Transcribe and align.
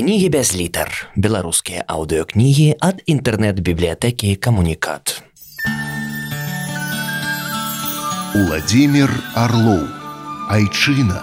Кнігі 0.00 0.28
без 0.32 0.56
літар. 0.56 0.88
Беларускія 1.12 1.84
аўдыёкнігі 1.84 2.80
ад 2.80 3.02
інтэрнэт-бібліятэкі 3.04 4.32
камунікат. 4.40 5.20
Уладзімир 8.32 9.12
Орлоў. 9.36 9.84
Айчына. 10.48 11.20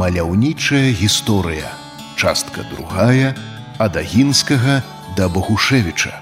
Маляўнічая 0.00 0.96
гісторыя. 0.96 1.68
Частка 2.16 2.64
другая 2.72 3.36
ад 3.76 4.00
Агінскага 4.00 4.80
да 5.20 5.28
Багушэвіча. 5.28 6.16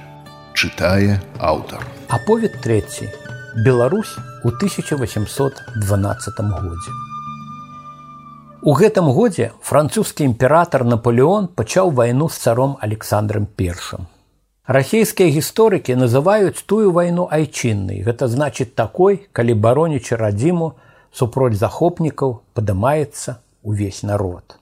Чытае 0.59 1.23
аўтар. 1.39 1.87
Аповед 2.11 2.59
трэці. 2.67 3.15
Беларусь 3.63 4.19
у 4.43 4.51
1812 4.51 6.35
годзе. 6.51 7.12
У 8.68 8.74
гэтым 8.74 9.08
годзе 9.14 9.52
французскі 9.62 10.26
імператор 10.28 10.84
Наполеон 10.84 11.48
пачаў 11.48 11.92
вайну 11.92 12.28
з 12.30 12.38
царом 12.38 12.78
Александром 12.82 13.48
I. 13.60 13.74
Расійскія 14.68 15.30
гісторыкі 15.32 15.96
называюць 15.96 16.66
тую 16.66 16.92
вайну 16.92 17.30
айчыннай. 17.32 18.04
Гэта 18.04 18.28
значыць 18.28 18.76
такой, 18.76 19.24
калі 19.32 19.54
баронічы 19.54 20.20
радзіму 20.20 20.74
супроць 21.14 21.56
захопнікаў 21.56 22.42
падымаецца 22.54 23.40
увесь 23.64 24.04
народ. 24.04 24.60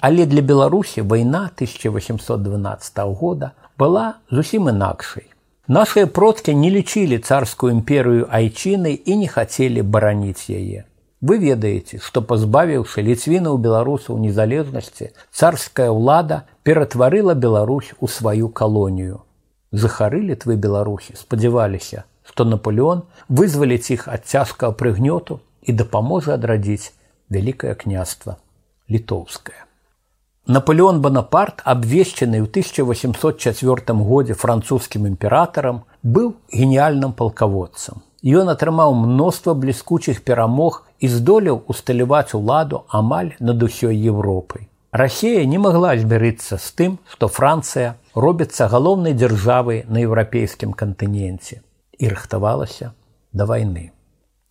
Але 0.00 0.24
для 0.24 0.40
Беларусі 0.40 1.02
вайна 1.02 1.50
1812 1.52 2.98
года 3.20 3.52
была 3.76 4.14
зусім 4.30 4.68
інакшай. 4.72 5.28
Нашыя 5.68 6.06
продкі 6.06 6.54
не 6.54 6.70
лічылі 6.70 7.18
царскую 7.18 7.72
імперыю 7.76 8.28
айчынай 8.30 8.96
і 8.96 9.16
не 9.20 9.28
хацелі 9.28 9.82
бараніць 9.82 10.48
яе. 10.48 10.88
Вы 11.20 11.38
ведаеце, 11.40 11.98
што 11.98 12.20
пазбавіўшы 12.20 13.00
ліцвінаў 13.00 13.56
беларусаў 13.58 14.18
незалежнасці, 14.20 15.10
царская 15.32 15.88
ўлада 15.90 16.44
ператварыла 16.62 17.34
Беларусь 17.34 17.94
у 18.00 18.08
сваю 18.08 18.48
калонію. 18.48 19.24
Захары 19.72 20.20
літвы 20.20 20.56
беларусі 20.56 21.16
спадзяваліся, 21.16 22.04
што 22.22 22.44
Наполеон 22.44 23.02
вызваліць 23.28 23.90
іх 23.96 24.08
ад 24.12 24.28
цяжкага 24.28 24.76
прыгнёту 24.76 25.40
і 25.62 25.72
дапаможа 25.72 26.34
адрадзіць 26.36 26.92
вялікае 27.30 27.74
княства 27.74 28.36
літоўскае. 28.90 29.66
Наполеон 30.46 31.00
Бонапарт, 31.02 31.62
абвешчаны 31.64 32.38
ў 32.38 32.46
1804 32.46 33.98
годзе 34.06 34.34
французскім 34.38 35.08
імператарам, 35.10 35.82
быў 36.06 36.36
геніяльным 36.54 37.16
палкаводцам. 37.18 38.04
Ён 38.22 38.50
атрымаў 38.54 38.94
мноства 38.94 39.54
бліскучых 39.54 40.22
перамог 40.22 40.86
і 41.00 41.08
здолеў 41.08 41.62
усталяваць 41.68 42.34
уладу 42.34 42.84
амаль 42.88 43.32
над 43.40 43.62
усёй 43.62 43.96
Еўропай. 43.96 44.68
Расія 44.92 45.44
не 45.44 45.58
магла 45.58 45.92
збярыцца 46.00 46.56
з 46.56 46.68
тым, 46.72 46.92
што 47.12 47.28
Францыя 47.28 47.96
робіцца 48.14 48.68
галоўнай 48.72 49.12
дзяржавай 49.12 49.84
на 49.88 50.00
еўрапейскім 50.00 50.72
кантыненце 50.72 51.60
і 51.98 52.08
рыхтавалася 52.08 52.94
да 53.32 53.44
вайны. 53.44 53.92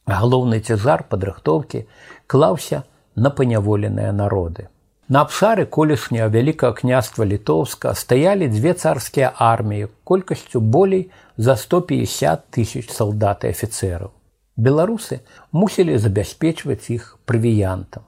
Галоўны 0.06 0.62
цяжар 0.62 1.06
падрыхтоўкі 1.10 1.88
клаўся 2.28 2.84
на 3.16 3.32
паняволеныя 3.34 4.12
народы. 4.12 4.70
На 5.10 5.22
абшары 5.22 5.66
колішняга 5.66 6.30
вялікага 6.34 6.74
княства 6.78 7.26
літоўска 7.26 7.94
стаялі 7.94 8.50
дзве 8.50 8.74
царскія 8.74 9.34
арміі 9.38 9.90
колькасцю 10.04 10.62
болей 10.62 11.10
за 11.38 11.56
150 11.56 12.46
тысяч 12.50 12.90
салдат 12.90 13.46
і 13.46 13.54
афіцераў. 13.54 14.14
Беларусы 14.58 15.20
мусілі 15.52 15.98
забяспечваць 15.98 16.90
іх 16.90 17.18
правіянтам. 17.26 18.04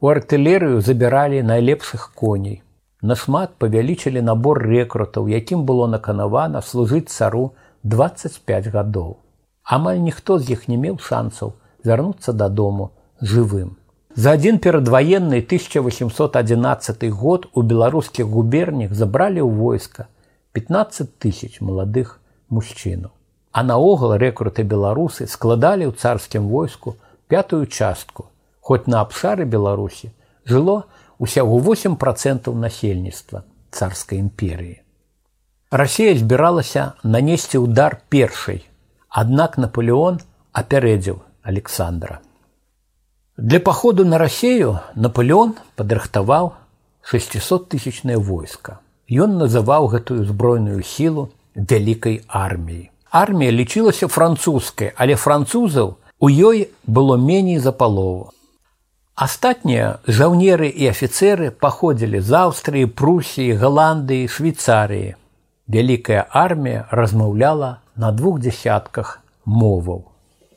У 0.00 0.10
артылерыю 0.10 0.80
забіралі 0.80 1.42
найлепшых 1.42 2.12
коней. 2.14 2.62
Нашмат 3.02 3.58
павялічылі 3.58 4.22
набор 4.22 4.62
рэкрутаў, 4.62 5.26
якім 5.26 5.64
было 5.66 5.86
наканавана 5.90 6.62
служыць 6.62 7.10
цару 7.10 7.52
25 7.82 8.70
гадоў. 8.74 9.16
Амаль 9.64 9.98
ніхто 9.98 10.38
з 10.38 10.54
іх 10.54 10.68
не 10.68 10.76
меў 10.78 10.98
шансаў 10.98 11.54
вярнуцца 11.84 12.32
дадому 12.32 12.90
жывым. 13.20 13.78
За 14.14 14.34
адзін 14.36 14.58
перадваенны 14.58 15.40
1811 15.40 17.10
год 17.10 17.48
у 17.54 17.62
беларускіх 17.62 18.26
губернях 18.26 18.92
забралі 18.92 19.40
ў 19.40 19.50
войска 19.50 20.06
15 20.52 21.18
тысяч 21.18 21.60
маладых 21.60 22.20
мужчынаў. 22.50 23.10
А 23.56 23.62
наогул 23.62 24.16
рэкруты 24.16 24.64
беларусы 24.64 25.26
складалі 25.26 25.88
ў 25.88 25.92
царскім 25.92 26.48
войску 26.48 26.96
пятую 27.28 27.66
частку. 27.66 28.28
Хоць 28.60 28.86
на 28.86 29.00
абшары 29.02 29.44
Беларусі 29.44 30.12
жыло 30.46 30.84
усяго 31.18 31.58
8 31.58 31.96
процентаў 31.96 32.54
насельніцтва 32.54 33.42
царскай 33.70 34.18
імперыі. 34.22 34.80
Расія 35.72 36.14
збіралася 36.16 36.92
нанесці 37.02 37.64
ўдар 37.64 37.96
першай, 38.12 38.60
аднак 39.08 39.56
Наполеон 39.56 40.20
апярэдзіў 40.52 41.20
Александра. 41.42 42.20
Для 43.36 43.60
паходу 43.60 44.04
на 44.04 44.18
рассею 44.20 44.78
Наполеон 44.94 45.56
падрыхтаваў 45.76 46.52
600 47.02 47.68
тысячнае 47.72 48.18
войска. 48.20 48.78
Ён 49.08 49.40
называў 49.40 49.88
гэтую 49.96 50.24
збройную 50.28 50.84
сілу 50.84 51.30
вялікай 51.56 52.20
арміяй. 52.28 52.92
Армія 53.16 53.52
лічылася 53.52 54.08
французскай, 54.08 54.92
але 54.96 55.16
французаў 55.16 55.96
у 56.18 56.28
ёй 56.28 56.68
было 56.86 57.16
меней 57.16 57.58
за 57.58 57.72
палову. 57.72 58.32
Астатнія 59.14 59.98
жаўнеры 60.08 60.68
і 60.68 60.88
афіцеры 60.88 61.50
паходзілі 61.50 62.20
з 62.20 62.30
Аўстрыі, 62.32 62.86
Прусіі, 62.86 63.58
Галандыі, 63.60 64.28
Швейцарыі. 64.28 65.14
Вялікая 65.68 66.24
армія 66.30 66.86
размаўляла 66.90 67.84
на 67.96 68.12
двух 68.12 68.40
дзясятках 68.40 69.20
моваў. 69.44 70.08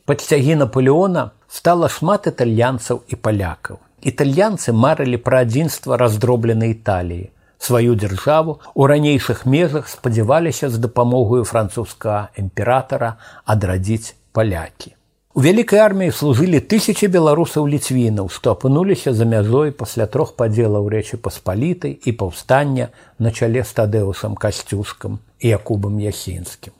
Падсцягі 0.06 0.56
Наполеона 0.62 1.30
стала 1.48 1.88
шмат 1.88 2.26
італьянцаў 2.26 3.02
і 3.08 3.16
палякаў. 3.16 3.78
Італьянцы 4.00 4.72
марылі 4.72 5.20
пра 5.20 5.44
адзінства 5.44 5.96
раздробленай 6.00 6.72
італіі. 6.72 7.30
Сваю 7.60 7.96
дзяржаву 7.96 8.60
у 8.74 8.86
ранейшых 8.86 9.46
межах 9.46 9.88
спадзяваліся 9.88 10.68
з 10.70 10.78
дапамогаю 10.78 11.44
французскага 11.44 12.28
імператара 12.36 13.16
адрадзіць 13.44 14.14
палякі. 14.32 14.92
У 15.36 15.42
вялікай 15.44 15.80
арміі 15.84 16.12
служылі 16.16 16.60
тысячи 16.64 17.08
беларусаў 17.12 17.66
ліцвінаў, 17.68 18.28
што 18.32 18.54
апынуліся 18.56 19.12
за 19.12 19.28
мяжой 19.28 19.68
пасля 19.68 20.06
трох 20.08 20.32
падзелаў 20.32 20.88
рэчы 20.88 21.20
паспалітай 21.20 21.92
і 21.92 22.12
паўстання 22.12 22.88
на 23.18 23.32
чале 23.32 23.64
стадэусам 23.64 24.32
касцюшкам 24.32 25.18
і 25.40 25.52
якубам 25.52 26.00
ясінскім. 26.00 26.72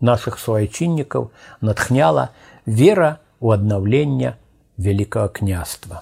Нашых 0.00 0.40
суайчыннікаў 0.40 1.28
натхняла 1.60 2.30
вера 2.64 3.18
у 3.40 3.52
аднаўлення 3.52 4.36
вялікага 4.78 5.28
княства. 5.28 6.00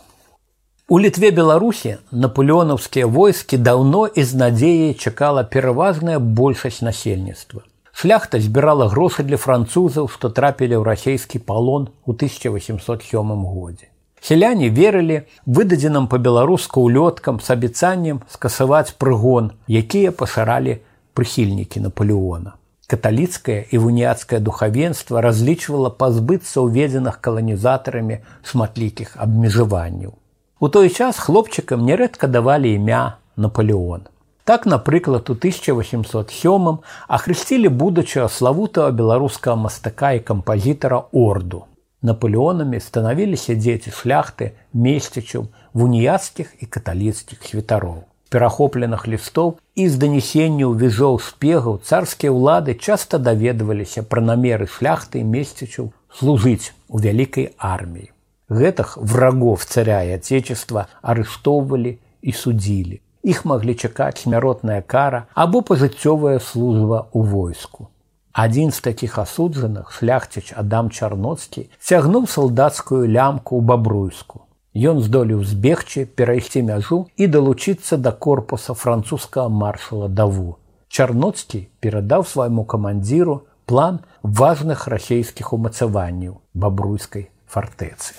У 0.91 1.00
літве 1.00 1.31
беларусі 1.31 1.97
наполеонаўскія 2.12 3.06
войскі 3.06 3.59
даўно 3.59 4.06
і 4.06 4.22
з 4.22 4.34
надзеяй 4.38 4.94
чакала 4.94 5.43
пераважная 5.43 6.19
большасць 6.19 6.82
насельніцтва. 6.82 7.62
Шляхта 7.93 8.38
збірала 8.41 8.87
грошы 8.93 9.25
для 9.25 9.37
французаў, 9.37 10.06
што 10.06 10.31
трапілі 10.31 10.78
ў 10.78 10.82
расійскі 10.87 11.41
палон 11.43 11.88
у 12.04 12.15
1807 12.15 13.32
годзе. 13.47 13.88
Селяне 14.21 14.69
верылі 14.69 15.25
выдадзеным 15.47 16.06
па-беларуску 16.12 16.84
ўлёткам 16.87 17.41
з 17.41 17.50
абяцаннем 17.56 18.21
скасаваць 18.31 18.94
прыгон, 18.94 19.50
якія 19.66 20.12
пашаралі 20.12 20.78
прыхільнікі 21.19 21.82
Наполеона 21.88 22.54
каталіцкае 22.87 23.66
і 23.71 23.78
вуніяцкае 23.82 24.38
духавенства 24.41 25.22
разлічвала 25.25 25.91
пазбыцца 25.91 26.62
ўведзеных 26.62 27.19
каланізатарамі 27.19 28.21
шматлікіх 28.47 29.16
абмежаванняў. 29.19 30.15
У 30.60 30.69
той 30.69 30.91
час 30.91 31.19
хлопчыкам 31.19 31.84
нярэдка 31.84 32.27
давалі 32.27 32.72
імя 32.75 33.19
Наполеон. 33.37 34.09
Так, 34.44 34.65
напрыклад, 34.65 35.31
у 35.31 35.34
1807 35.34 36.78
ахрысцілі 37.09 37.68
будучага 37.68 38.28
славутага 38.28 38.91
беларускага 38.91 39.57
мастака 39.57 40.13
і 40.13 40.21
кампазітара 40.21 41.03
орду. 41.13 41.65
Наполеонамі 42.03 42.80
станавіліся 42.80 43.54
дзеці 43.54 43.91
шляхты, 43.91 44.53
месцічаў, 44.72 45.48
вуніяцкіх 45.74 46.54
і 46.60 46.66
каталіцкіх 46.66 47.42
святароў 47.42 48.04
перахопленых 48.30 49.07
лістоў 49.07 49.57
і 49.74 49.89
з 49.89 50.01
данесенняў 50.03 50.74
візоў 50.80 51.18
спегаў 51.22 51.78
царскія 51.80 52.33
ўлады 52.34 52.74
часта 52.74 53.18
даведваліся 53.18 54.03
пра 54.03 54.21
намеры 54.21 54.66
шляхты 54.66 55.22
і 55.22 55.28
месцічаў 55.30 55.92
служыць 56.18 56.74
у 56.89 57.01
вялікай 57.07 57.53
арміі. 57.57 58.10
Гэтых 58.51 58.97
врагов 58.97 59.65
царя 59.65 60.03
і 60.07 60.15
отечества 60.15 60.86
арыштоўвалі 61.03 61.98
і 62.22 62.33
судзілі. 62.33 63.01
Іх 63.27 63.45
маглі 63.45 63.74
чакаць 63.74 64.22
смяротная 64.22 64.83
кара 64.83 65.27
або 65.34 65.63
пажыццёвая 65.66 66.39
служба 66.39 67.10
ў 67.10 67.27
войску. 67.27 67.91
Адзін 68.30 68.71
з 68.71 68.84
такіх 68.86 69.18
асуджаных 69.18 69.91
шляхціч 69.91 70.53
Адам 70.54 70.91
Чарноцкі 70.95 71.66
цягнуў 71.80 72.28
салдацкую 72.30 73.09
лямку 73.10 73.59
ў 73.59 73.63
бабруйску. 73.66 74.47
Ён 74.77 75.01
здолеў 75.01 75.42
збегчы, 75.42 76.04
перайсці 76.04 76.63
мяжу 76.63 77.09
і 77.16 77.27
далучыцца 77.27 77.97
да 77.97 78.13
корпуса 78.13 78.77
французскага 78.77 79.48
маршала 79.48 80.07
даву. 80.07 80.60
Чарноцкі 80.86 81.66
перадаў 81.80 82.28
свайму 82.28 82.63
камандзіру 82.63 83.41
план 83.66 84.04
важных 84.22 84.86
расійскіх 84.86 85.51
умацаванняў 85.57 86.39
бабруйскай 86.54 87.30
фартэцы. 87.48 88.15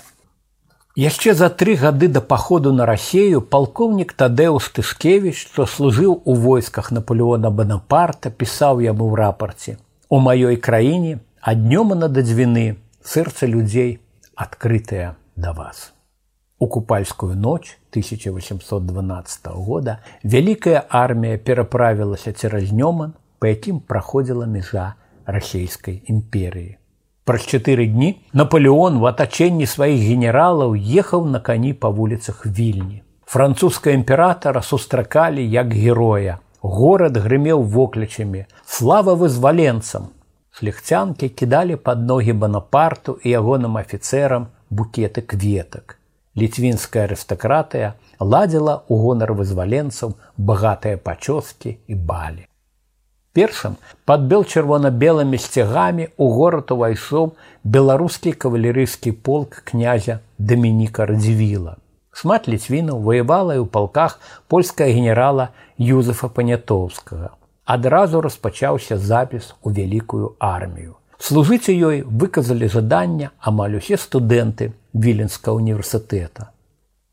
Яшчэ 0.98 1.32
за 1.38 1.46
тры 1.48 1.76
гады 1.78 2.08
да 2.10 2.20
паходу 2.20 2.72
на 2.72 2.84
рассею 2.84 3.40
палкоўнік 3.40 4.14
Тадэус 4.18 4.66
Тышкевіч, 4.74 5.36
што 5.46 5.66
служыў 5.66 6.22
у 6.24 6.34
войсках 6.34 6.90
Наполеона 6.90 7.50
Банапарта, 7.50 8.30
пісаў 8.34 8.82
яму 8.82 9.06
ў 9.06 9.14
рапарце: « 9.14 10.10
У 10.10 10.18
маёй 10.18 10.58
краіне 10.58 11.20
ад 11.40 11.62
днёма 11.62 11.94
на 11.94 12.08
дадзвіны 12.10 12.82
сэрца 13.04 13.46
людзей 13.46 14.00
адкрытая 14.34 15.14
да 15.36 15.52
вас. 15.52 15.92
У 16.58 16.66
купальскую 16.66 17.38
ноч 17.38 17.78
1812 17.94 19.46
года 19.54 20.02
вялікая 20.24 20.82
армія 20.88 21.38
пераправілася 21.38 22.32
цераз 22.32 22.74
Нёман, 22.74 23.14
па 23.38 23.54
якім 23.54 23.78
праходзіла 23.78 24.50
межа 24.50 24.98
расійскай 25.26 26.02
імперыі. 26.10 26.74
Праз 27.28 27.44
чатыры 27.44 27.84
дні 27.86 28.16
Наполеон 28.32 28.98
в 28.98 29.06
атачэнні 29.10 29.66
сваіх 29.68 30.00
генералаў 30.00 30.72
ехаў 30.74 31.26
на 31.28 31.40
кані 31.40 31.72
па 31.76 31.90
вуліцах 31.92 32.46
вільні. 32.46 33.02
Французская 33.28 33.94
імператара 33.94 34.62
сустракалі 34.62 35.44
як 35.44 35.74
героя. 35.74 36.38
Горад 36.60 37.16
грымеў 37.16 37.62
воклічамі, 37.62 38.46
слава 38.64 39.14
вызваленцам. 39.14 40.08
Шляхцянкі 40.50 41.28
кідалі 41.28 41.76
пад 41.76 42.00
ногі 42.06 42.32
банапарту 42.32 43.18
і 43.22 43.30
ягоным 43.30 43.76
афіцэрам 43.76 44.48
букеты 44.70 45.20
кветак. 45.20 45.98
Літвінская 46.34 47.04
арыстакратыя 47.06 47.94
ладзіла 48.18 48.82
ў 48.88 48.94
гонар 49.04 49.36
вызваленцаў 49.36 50.16
багатыя 50.38 50.96
пачоскі 50.96 51.76
і 51.86 51.94
балі. 51.94 52.48
Першым 53.38 53.76
падбел 54.08 54.42
чырвона-белымі 54.42 55.38
сцягамі 55.38 56.08
ў 56.10 56.26
горад 56.38 56.72
увайшоў 56.74 57.28
беларускі 57.62 58.32
кавалерыйскі 58.34 59.12
полк 59.12 59.62
князя 59.68 60.18
Дамініка 60.38 61.06
Радзівіла. 61.06 61.76
Шмат 62.10 62.48
ліцвінаў 62.50 62.98
ваявала 63.06 63.54
і 63.54 63.62
ў 63.62 63.68
палках 63.70 64.18
польская 64.50 64.90
генерала 64.90 65.50
Юзефа 65.78 66.26
Панятоўскага. 66.26 67.30
Адразу 67.62 68.20
распачаўся 68.24 68.98
запіс 68.98 69.54
у 69.62 69.70
вялікую 69.70 70.34
армію. 70.40 70.96
Служыць 71.18 71.70
ёй 71.70 72.02
выказалі 72.02 72.66
жаданне 72.72 73.30
амаль 73.38 73.78
усе 73.78 73.98
студэнты 73.98 74.72
віленска 74.94 75.54
універсітэта. 75.54 76.50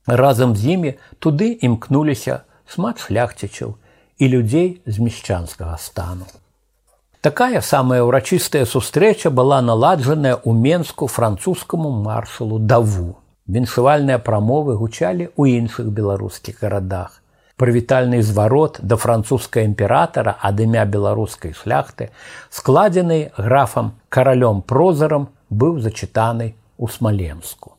Разам 0.08 0.56
з 0.56 0.74
імі 0.74 0.92
туды 1.20 1.54
імкнуліся 1.54 2.42
шмат 2.66 3.02
шляхцічаў, 3.02 3.78
і 4.20 4.28
людзей 4.28 4.82
з 4.86 5.00
мешчанскага 5.00 5.78
стану. 5.78 6.26
Такая 7.26 7.62
самая 7.62 8.06
ўрачыстая 8.06 8.70
сустрэча 8.70 9.34
была 9.34 9.58
наладжаная 9.62 10.38
ў 10.38 10.54
менску 10.54 11.08
французскаму 11.10 11.90
маршалу 11.90 12.60
даву. 12.60 13.18
Віншавальныя 13.50 14.22
прамовы 14.22 14.78
гучалі 14.78 15.34
ў 15.34 15.58
іншых 15.58 15.90
беларускіх 15.90 16.62
гарадах. 16.62 17.22
Прывітальны 17.58 18.22
зварот 18.22 18.78
да 18.82 18.96
французскага 18.96 19.66
імператара 19.66 20.38
ад 20.38 20.60
імя 20.62 20.86
беларускай 20.86 21.58
шляхты, 21.58 22.12
складзены 22.52 23.32
графам 23.38 23.96
каралём 24.10 24.62
прозарам 24.62 25.30
быў 25.50 25.80
зачытаны 25.82 26.54
ў 26.78 26.86
смаленску. 26.94 27.74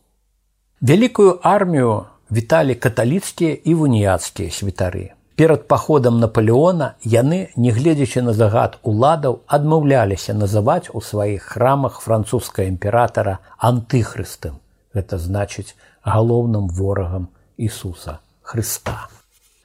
Вялікую 0.83 1.39
армію 1.43 2.11
віталі 2.31 2.75
каталіцкія 2.75 3.63
і 3.63 3.75
вуніяцкія 3.75 4.51
святары 4.51 5.15
перад 5.37 5.69
паходам 5.69 6.21
наполеона 6.21 6.95
яны 7.05 7.41
нягледзячы 7.57 8.23
на 8.29 8.33
загад 8.33 8.79
уладаў 8.83 9.41
адмаўляліся 9.47 10.35
называць 10.35 10.89
у 10.93 11.01
сваіх 11.01 11.51
храмах 11.57 12.01
французскага 12.05 12.69
імператара 12.69 13.39
антыхрыстым 13.59 14.63
гэта 14.97 15.19
значыць 15.19 15.77
галоўным 16.07 16.69
ворагам 16.69 17.29
Ісуса 17.57 18.21
Хрыста. 18.43 18.97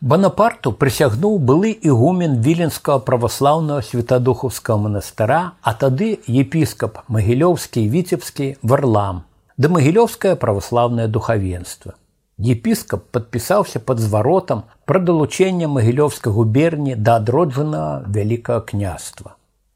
Банапарту 0.01 0.71
прысягнуў 0.73 1.37
былы 1.47 1.71
ігумен 1.87 2.39
віленскага 2.41 3.03
праваслаўнага 3.05 3.85
святадухаўскага 3.85 4.77
манастыра, 4.87 5.41
а 5.61 5.73
тады 5.77 6.17
епіскап 6.25 7.03
магілёўскі 7.07 7.85
віцебскі 7.95 8.47
варлам, 8.63 9.21
да 9.57 9.69
магілёўскае 9.69 10.33
праваслаўнае 10.41 11.05
духавенства. 11.05 11.93
Епіскап 12.41 13.03
падпісаўся 13.13 13.79
пад 13.79 13.99
зваротам 13.99 14.63
пра 14.89 14.99
далучэнне 14.99 15.67
магілёўскай 15.69 16.33
губерні 16.33 16.95
да 16.95 17.19
адроджанага 17.21 18.01
вялікага 18.07 18.65
княства. 18.71 19.35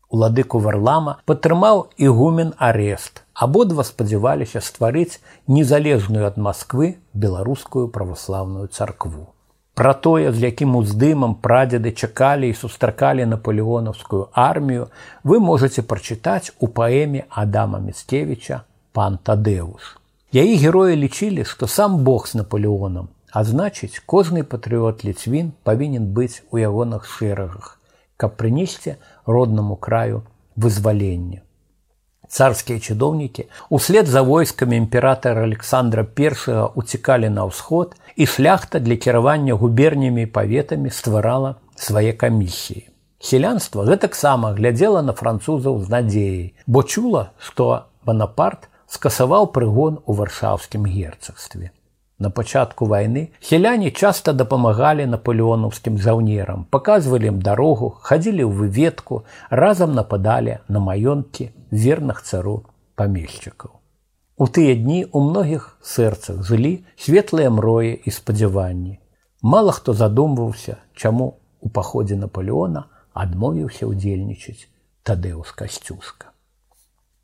Уладыку 0.10 0.60
варлама 0.64 1.18
падтрымаў 1.30 1.86
ігумен 1.98 2.54
арест. 2.58 3.22
Абодва 3.34 3.84
спадзяваліся 3.84 4.62
стварыць 4.66 5.20
незалежную 5.48 6.26
ад 6.26 6.38
Масквы 6.38 6.96
беларускую 7.14 7.88
праваслаўную 7.90 8.68
царкву. 8.68 9.28
Пра 9.76 9.92
тое, 9.94 10.32
з 10.32 10.40
якім 10.48 10.78
уздымам 10.80 11.36
прадзеды 11.36 11.92
чакалі 11.92 12.50
і 12.50 12.56
сустракалі 12.56 13.26
наполеонаўскую 13.28 14.30
армію, 14.32 14.88
вы 15.24 15.44
можете 15.44 15.84
прачытаць 15.84 16.56
у 16.60 16.72
паэме 16.72 17.28
Адама 17.30 17.84
Мецкевіча 17.84 18.64
пан 18.94 19.20
Тадэуш. 19.20 19.99
Яі 20.36 20.56
героі 20.60 20.96
лічылі, 21.00 21.46
што 21.46 21.68
сам 21.68 22.04
Бог 22.04 22.28
з 22.28 22.42
Наполеонам, 22.42 23.08
а 23.32 23.44
значыць, 23.44 24.02
кожны 24.06 24.44
патрыот 24.44 25.06
ліцвін 25.08 25.54
павінен 25.64 26.12
быць 26.12 26.44
у 26.52 26.60
ягоных 26.60 27.08
шэрагах, 27.08 27.80
каб 28.18 28.36
прынесці 28.36 28.96
роднаму 29.26 29.76
краю 29.76 30.24
вызвалення. 30.56 31.46
Царскія 32.28 32.80
чыдоўнікі 32.80 33.46
услед 33.70 34.08
за 34.08 34.22
войскамі 34.22 34.78
імператара 34.78 35.44
Александра 35.44 36.04
I 36.04 36.72
уцікалі 36.76 37.30
на 37.30 37.46
ўсход 37.46 37.96
і 38.16 38.26
шляхта 38.26 38.80
для 38.80 38.96
кіравання 38.96 39.54
губернямі 39.54 40.24
і 40.24 40.32
паветамі 40.32 40.90
стварала 40.90 41.56
свае 41.76 42.14
камісіі. 42.14 42.90
Селянства 43.20 43.86
гэтаксама 43.86 44.54
глядзела 44.54 45.02
на 45.02 45.14
французаў 45.14 45.80
з 45.84 45.90
надзеяй, 45.90 46.54
бо 46.68 46.84
чула, 46.84 47.32
што 47.40 47.88
Банапарт 48.06 48.70
скасаваў 48.90 49.52
прыгон 49.56 50.00
у 50.06 50.14
варшаўскім 50.14 50.86
герцагстве. 50.86 51.72
На 52.18 52.30
пачатку 52.32 52.86
вайны 52.88 53.30
селяне 53.44 53.92
часта 53.92 54.32
дапамагалі 54.34 55.06
наполеонаўскім 55.12 55.98
жаўнерам, 56.00 56.64
паказвалі 56.72 57.28
ім 57.34 57.42
дарогу, 57.44 57.90
хадзілі 58.00 58.46
ў 58.48 58.52
выведку, 58.56 59.24
разам 59.50 59.96
нападалі 60.00 60.60
на 60.68 60.80
маёнткі 60.80 61.52
верных 61.72 62.22
цару 62.24 62.64
памельшчыкаў. 62.96 63.76
У 64.38 64.48
тыя 64.48 64.76
дні 64.76 65.08
у 65.12 65.24
многіх 65.28 65.68
сэрцах 65.84 66.40
жылі 66.48 66.84
светлыя 66.96 67.52
мроі 67.52 67.92
і 67.96 68.12
спадзяванні. 68.12 69.00
Мала 69.42 69.72
хто 69.76 69.94
задумваўся, 69.94 70.78
чаму 70.96 71.40
у 71.60 71.70
паходзе 71.70 72.16
Наполеона 72.16 72.88
адмовіўся 73.14 73.88
ўдзельнічаць 73.92 74.68
тадэус 75.04 75.52
касцюшка. 75.52 76.32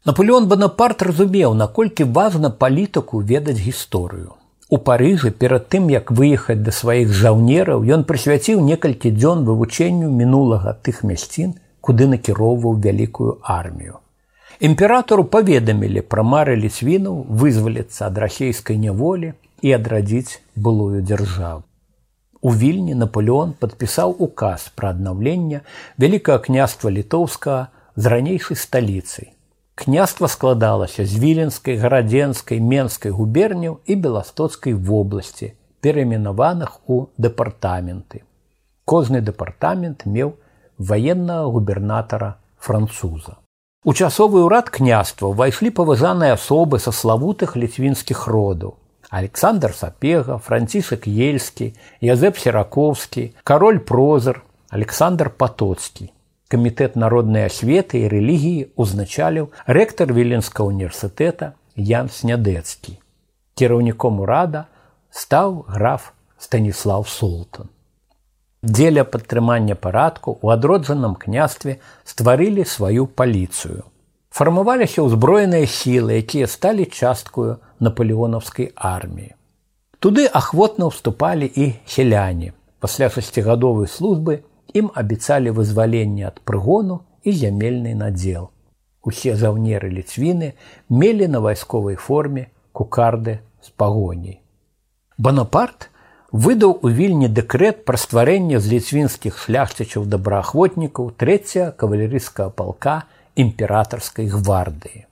Наполеон 0.06 0.44
Банапарт 0.46 1.02
разумеў, 1.02 1.54
наколькі 1.58 2.04
важна 2.16 2.48
палітыку 2.50 3.18
ведаць 3.30 3.58
гісторыю. 3.58 4.36
У 4.70 4.78
Паыжы 4.78 5.32
перад 5.34 5.66
тым, 5.74 5.88
як 5.90 6.12
выехаць 6.14 6.62
да 6.62 6.70
сваіх 6.70 7.10
жаўнераў, 7.10 7.82
ён 7.82 8.04
прысвяціў 8.06 8.62
некалькі 8.68 9.10
дзён 9.10 9.42
вывучэнню 9.50 10.12
мінулага 10.20 10.76
тых 10.86 11.02
мясцін, 11.02 11.58
куды 11.80 12.06
накіроўваў 12.06 12.78
вялікую 12.86 13.34
армію. 13.42 13.98
Імператору 14.60 15.26
паведамілі 15.26 16.06
пра 16.06 16.22
мары 16.22 16.54
ліцвінаў 16.54 17.26
вызваліцца 17.42 18.06
ад 18.06 18.22
расійскай 18.22 18.78
няволі 18.78 19.34
і 19.58 19.74
адрадзіць 19.74 20.38
былую 20.54 21.02
дзяржаву. 21.02 21.64
У 22.46 22.54
вільні 22.54 22.94
Наполеон 22.94 23.58
падпісаў 23.58 24.14
указ 24.22 24.70
пра 24.70 24.94
аднаўленне 24.94 25.66
вялікага 25.98 26.46
княства 26.46 26.94
літоўскага 26.94 27.72
з 27.96 28.06
ранейшай 28.06 28.54
сталіцай 28.54 29.34
Княства 29.75 30.27
складалася 30.27 31.05
з 31.05 31.17
віленскай, 31.17 31.77
гарадзенскай, 31.81 32.59
менскай 32.59 33.11
губерняў 33.11 33.79
і 33.89 33.95
беластоцкай 33.95 34.73
вобласці, 34.73 35.55
пераіменаваных 35.81 36.75
у 36.85 37.07
дэпартаменты. 37.17 38.21
Кожны 38.85 39.21
дэпартамент 39.25 40.05
меў 40.05 40.35
ваеннага 40.77 41.49
губернатара 41.49 42.35
француза. 42.59 43.41
У 43.83 43.97
часовы 43.97 44.45
ўрад 44.45 44.69
княства 44.69 45.33
ўвайшлі 45.33 45.73
паважаныя 45.73 46.37
асобы 46.37 46.77
са 46.77 46.93
славутых 46.93 47.57
ліцвінскіх 47.57 48.27
родаў. 48.27 48.77
Александр 49.09 49.73
Сапега, 49.73 50.37
Францішак 50.37 51.09
Ельскі, 51.09 51.73
Язэп 51.99 52.37
Сераковскі, 52.37 53.33
кароль 53.43 53.81
Прозар, 53.81 54.43
Александр 54.69 55.33
Патоцкі 55.33 56.13
камітэт 56.51 56.95
народнай 56.95 57.47
асветы 57.47 58.03
і 58.03 58.11
рэлігіі 58.11 58.69
ўзначаліў 58.75 59.51
рэктар 59.67 60.13
віленскага 60.13 60.67
універсітэта 60.69 61.53
Ян 61.75 62.11
Снядэцкі. 62.11 62.97
Кіраўніком 63.55 64.19
урада 64.23 64.65
стаў 65.11 65.63
граф 65.67 66.11
станіслав 66.37 67.07
султан 67.07 67.69
дзеля 68.63 69.03
падтрымання 69.03 69.75
парадку 69.75 70.37
у 70.41 70.49
адроджаным 70.53 71.15
княстве 71.15 71.79
стварылі 72.05 72.65
сваю 72.65 73.07
паліцыю 73.09 73.89
фармаваліся 74.29 75.01
ўзброеныя 75.01 75.65
сілы 75.65 76.21
якія 76.21 76.45
сталі 76.45 76.85
часткую 76.85 77.57
наполеонаўскай 77.81 78.69
арміі 78.77 79.33
туды 79.97 80.27
ахвотна 80.41 80.93
ўступалі 80.93 81.49
і 81.49 81.73
селяне 81.89 82.53
пасля 82.85 83.09
шасцігадовай 83.09 83.89
службы 83.89 84.44
ім 84.73 84.91
абяцалі 84.95 85.53
вызваленне 85.57 86.27
ад 86.31 86.41
прыгону 86.47 87.01
і 87.23 87.35
зямельны 87.43 87.93
надзел 88.03 88.49
усе 89.03 89.35
жаўнеры 89.35 89.89
ліцвіны 89.93 90.53
мелі 90.89 91.27
на 91.35 91.41
вайсковай 91.47 91.95
форме 91.95 92.47
кукарды 92.71 93.39
з 93.61 93.73
пагоняй 93.77 94.41
Банапарт 95.17 95.89
выдаў 96.31 96.77
у 96.81 96.89
вільні 96.89 97.27
дэкрэт 97.27 97.83
пра 97.85 97.99
стварэнне 97.99 98.59
з 98.59 98.71
ліцвінскіх 98.73 99.37
шляхцічаў 99.37 100.07
добраахвотнікаў 100.13 101.11
трэця 101.23 101.71
кавалерыйскага 101.77 102.49
палка 102.49 102.95
імператарскай 103.35 104.31
гвардыі. 104.31 105.05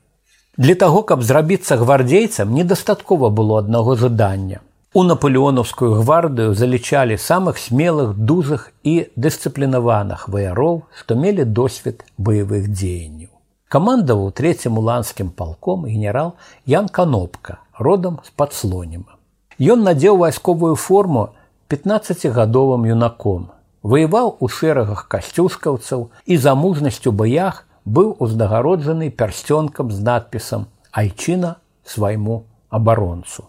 Для 0.57 0.75
таго, 0.75 1.03
каб 1.03 1.23
зрабіцца 1.23 1.77
гвардзейцам 1.79 2.53
недастаткова 2.55 3.29
было 3.29 3.59
аднаго 3.59 3.95
жадання. 3.95 4.59
У 4.93 5.03
наполеонаўскую 5.05 6.01
гвардыю 6.01 6.53
залічалі 6.57 7.17
самых 7.21 7.59
смелых 7.61 8.17
дузах 8.17 8.71
і 8.81 9.05
дысцыплінаваных 9.15 10.25
ваяроў, 10.33 10.81
што 10.97 11.13
мелі 11.13 11.45
досвед 11.45 12.01
баявых 12.17 12.71
дзеянняў. 12.73 13.29
Камандаваў 13.69 14.31
трэцім 14.33 14.81
уланскім 14.81 15.29
палком 15.29 15.85
генерал 15.85 16.33
Ян 16.65 16.89
Канопка 16.89 17.59
родам 17.77 18.17
з 18.25 18.33
падслонема. 18.33 19.13
Ён 19.59 19.85
надзеў 19.85 20.17
вайсковую 20.17 20.73
форму 20.73 21.29
15гадовым 21.69 22.89
юнаком, 22.89 23.51
воеваў 23.83 24.37
у 24.39 24.47
шэрагах 24.49 25.05
касцюшкаўцаў 25.07 26.09
і 26.25 26.37
за 26.37 26.55
мужнасцю 26.55 27.13
баях 27.13 27.67
быў 27.85 28.15
узнагароджаны 28.17 29.11
пярсцёнкам 29.13 29.93
з 29.93 30.01
надпісам 30.01 30.65
айчына 30.89 31.55
свайму 31.85 32.43
абаронцу. 32.69 33.45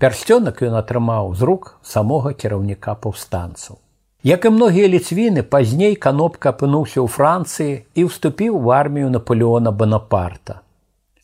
Пярсцёнак 0.00 0.60
ён 0.60 0.76
атрымаў 0.76 1.34
з 1.34 1.42
рук 1.48 1.80
самога 1.82 2.32
кіраўніка 2.36 2.94
паўстанцаў. 3.00 3.80
Як 4.22 4.44
і 4.44 4.50
многія 4.52 4.88
ліцвіны 4.92 5.42
пазней 5.42 5.96
канопка 5.96 6.52
апынуўся 6.52 7.00
ў 7.00 7.08
францыі 7.08 7.74
і 7.94 8.04
ўступіў 8.08 8.58
в 8.60 8.72
армію 8.76 9.08
наполеона 9.10 9.72
бонапарта. 9.72 10.60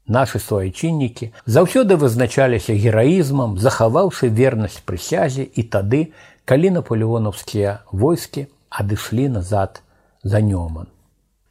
Нашы 0.09 0.41
суайчыннікі 0.41 1.37
заўсёды 1.45 2.01
вызначаліся 2.01 2.73
гераізмам, 2.73 3.61
захаваўшы 3.61 4.29
вернасць 4.29 4.81
прысязе 4.85 5.45
і 5.45 5.63
тады, 5.69 6.13
калі 6.49 6.81
наполеонаўскія 6.81 7.85
войскі 7.93 8.49
адышлі 8.69 9.29
назад 9.37 9.83
за 10.25 10.41
нёман. 10.41 10.89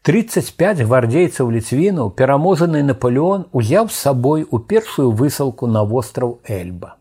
35 0.08 0.82
гвардзейцаў 0.84 1.52
ліцвінаў 1.52 2.10
пераможаны 2.12 2.84
Наполеон 2.84 3.46
узяў 3.56 3.88
з 3.88 3.96
сабой 3.96 4.42
у 4.50 4.60
першую 4.60 5.12
высылку 5.12 5.68
на 5.68 5.84
востраў 5.84 6.40
Эльба. 6.44 6.96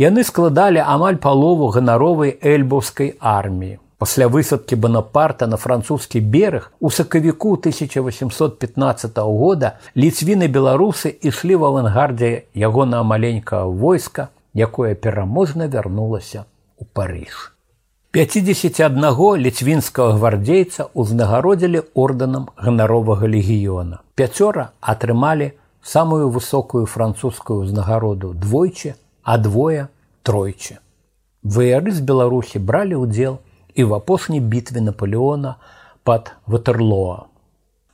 Яны 0.00 0.24
складалі 0.24 0.80
амаль 0.80 1.16
палову 1.16 1.68
ганаровай 1.72 2.32
эльбаўскай 2.40 3.16
арміі. 3.20 3.76
Пасля 3.98 4.28
высадкі 4.28 4.76
Банапарта 4.76 5.46
на 5.46 5.56
французскі 5.56 6.20
бераг 6.20 6.70
у 6.80 6.90
сакавіку 6.90 7.52
1815 7.56 9.18
года 9.18 9.76
ліцвіны 9.96 10.48
беларусы 10.52 11.12
ішлі 11.12 11.56
в 11.56 11.64
авангардзе 11.64 12.44
ягона 12.52 13.02
маленькага 13.02 13.64
войска, 13.64 14.28
якое 14.52 14.94
пераможна 14.94 15.68
вярнулася 15.68 16.44
ў 16.76 16.84
Парыж. 16.92 17.49
51 18.16 19.36
ліцвінскага 19.44 20.14
гвардзейца 20.16 20.86
ўзнагародзілі 20.96 21.82
ордэнам 21.92 22.46
ганаровага 22.56 23.28
легіёна. 23.28 24.00
Пяцёра 24.16 24.72
атрымалі 24.80 25.52
самую 25.84 26.30
высокую 26.32 26.88
французскую 26.88 27.58
ўзнагароду 27.60 28.32
двойчы 28.32 28.94
а 29.20 29.36
двое 29.36 29.92
тройчы. 30.24 30.80
Ваяры 31.44 31.92
з 31.92 32.00
Беларусі 32.00 32.56
бралі 32.56 33.04
ўдзел 33.04 33.36
і 33.76 33.84
в 33.84 33.92
апошняй 33.92 34.40
бітве 34.40 34.80
Наполеона 34.80 35.60
пад 36.00 36.32
Ватерлоа. 36.46 37.28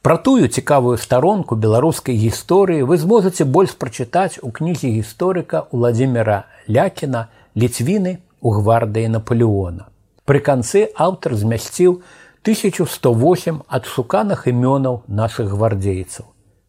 Пра 0.07 0.23
тую 0.23 0.47
цікавую 0.47 1.03
старонку 1.03 1.59
беларускай 1.59 2.15
гісторыі 2.15 2.87
вы 2.87 2.95
зможаце 2.95 3.43
больш 3.43 3.75
прачытаць 3.75 4.39
у 4.39 4.55
кнізе 4.55 4.95
гісторыка 5.03 5.67
Владимира 5.75 6.45
Лякіна 6.71 7.27
ліцвіны 7.59 8.21
у 8.39 8.55
гвардыі 8.55 9.11
Наполеона. 9.19 9.91
Пры 10.27 10.39
канцы 10.39 10.89
аўтар 10.95 11.35
змясціў 11.35 12.03
1108 12.43 13.63
адшуканых 13.67 14.47
імёнаў 14.51 15.03
нашых 15.07 15.51
гвардзейцаў. 15.55 16.27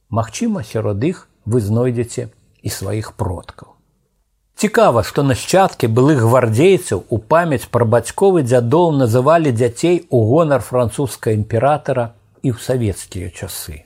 Магчыма, 0.09 0.63
сярод 0.63 1.03
іх 1.03 1.27
вы 1.45 1.61
знойдзеце 1.61 2.29
і 2.61 2.69
сваіх 2.69 3.13
продкаў. 3.13 3.73
Цікава, 4.55 5.03
што 5.03 5.23
нашчадкі 5.23 5.87
былых 5.87 6.21
гвардзейцаў 6.23 7.05
у 7.09 7.17
памяць 7.17 7.65
пра 7.73 7.85
бацьковы 7.85 8.43
дзядоў 8.45 8.93
называлі 8.97 9.51
дзяцей 9.51 10.05
у 10.09 10.21
гонар 10.29 10.61
французскага 10.61 11.33
імператара 11.35 12.13
і 12.45 12.53
ў 12.53 12.57
савецкія 12.61 13.33
часы. 13.33 13.83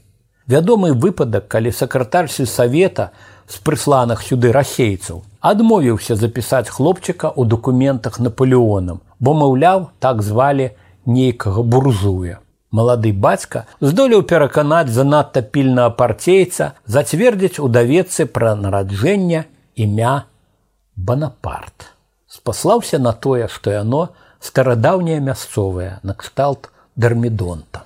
Вядомы 0.48 0.94
выпадак, 0.94 1.48
калі 1.48 1.72
сакратар 1.72 2.30
сельсавета 2.32 3.12
з 3.48 3.64
прысланых 3.64 4.24
сюды 4.24 4.52
расейцаў 4.52 5.24
адмовіўся 5.42 6.16
запісаць 6.16 6.70
хлопчыка 6.70 7.32
ў 7.32 7.48
дакументах 7.48 8.20
наполеонам, 8.20 9.02
бо 9.20 9.34
маўляў, 9.34 9.90
так 10.00 10.22
звалі 10.22 10.72
нейкага 11.06 11.64
бурзуя. 11.64 12.40
Малады 12.72 13.14
бацька 13.14 13.66
здолеў 13.82 14.24
пераканаць 14.28 14.92
занадта 14.92 15.42
пільнага 15.42 15.96
парцейца 16.00 16.74
зацвердзіць 16.86 17.60
у 17.64 17.68
даведцы 17.68 18.26
пра 18.26 18.56
нараджэнне 18.56 19.46
імя 19.76 20.16
Банапарт 20.98 21.94
спаслаўся 22.38 23.00
на 23.00 23.14
тое, 23.14 23.48
што 23.48 23.72
яно 23.74 24.10
старадаўняе 24.40 25.20
мясцовае 25.20 26.00
накшталт 26.04 26.70
дармідонта. 26.96 27.84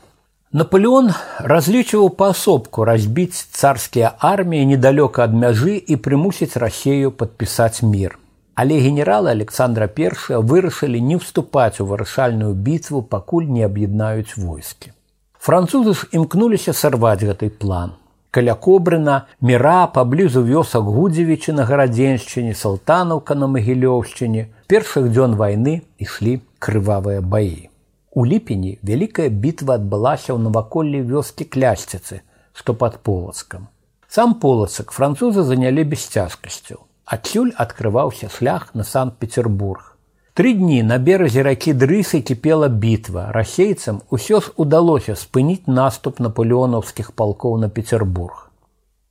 Наполеон 0.51 1.11
разлічваў 1.39 2.09
паасобку 2.19 2.83
разбіць 2.83 3.45
царскія 3.55 4.11
арміі 4.19 4.65
недалёка 4.73 5.23
ад 5.29 5.37
мяжы 5.43 5.77
і 5.79 5.95
прымусіць 5.95 6.59
рассею 6.59 7.11
падпісаць 7.11 7.83
мір. 7.83 8.17
Але 8.55 8.81
генералы 8.83 9.31
Александра 9.31 9.87
I 9.87 10.11
вырашылі 10.51 10.99
не 10.99 11.15
ўступаць 11.15 11.79
у 11.79 11.85
вырашальную 11.85 12.53
бітву, 12.53 13.01
пакуль 13.01 13.47
не 13.47 13.63
аб'яднаюць 13.63 14.35
войскі. 14.35 14.91
Французы 15.39 15.93
ж 15.93 16.07
імкнуліся 16.11 16.73
сарваць 16.73 17.23
гэты 17.23 17.49
план 17.49 17.95
каля 18.31 18.55
кобрына 18.55 19.15
міра 19.41 19.87
паблізу 19.87 20.41
вёсак 20.47 20.87
гудзевічы 20.95 21.51
на 21.55 21.65
гарадзеншчыне 21.67 22.55
салтанаўка 22.55 23.35
на 23.35 23.51
магілёўшчыне 23.55 24.47
першых 24.71 25.11
дзён 25.11 25.35
вайны 25.41 25.81
ішлі 25.99 26.39
крывавыя 26.59 27.21
баі 27.33 27.67
у 28.15 28.25
ліпені 28.25 28.79
вялікая 28.83 29.29
бітва 29.29 29.75
адбылася 29.81 30.31
ў 30.33 30.39
наваколлі 30.47 31.03
вёскі 31.11 31.47
клясціцы 31.51 32.23
што 32.53 32.73
пад 32.73 32.99
полацкам 33.03 33.69
Сам 34.11 34.33
полацак 34.43 34.91
французы 34.91 35.43
занялі 35.47 35.85
без 35.87 36.01
цяжкасцяў. 36.11 36.79
Адсюль 37.05 37.53
открываўся 37.55 38.27
шлях 38.27 38.75
на 38.75 38.83
санкт-петербург. 38.83 39.95
Тры 40.35 40.51
дні 40.51 40.81
на 40.83 40.97
беразе 40.97 41.45
ракі 41.47 41.71
дрысы 41.71 42.19
кіпела 42.19 42.67
бітва. 42.67 43.31
Расейцам 43.31 44.01
усё 44.11 44.41
ж 44.43 44.51
удалося 44.57 45.15
спыніць 45.15 45.63
наступ 45.67 46.19
наполеонаўскіх 46.19 47.13
палкоў 47.15 47.55
на 47.63 47.69
Петербург. 47.69 48.51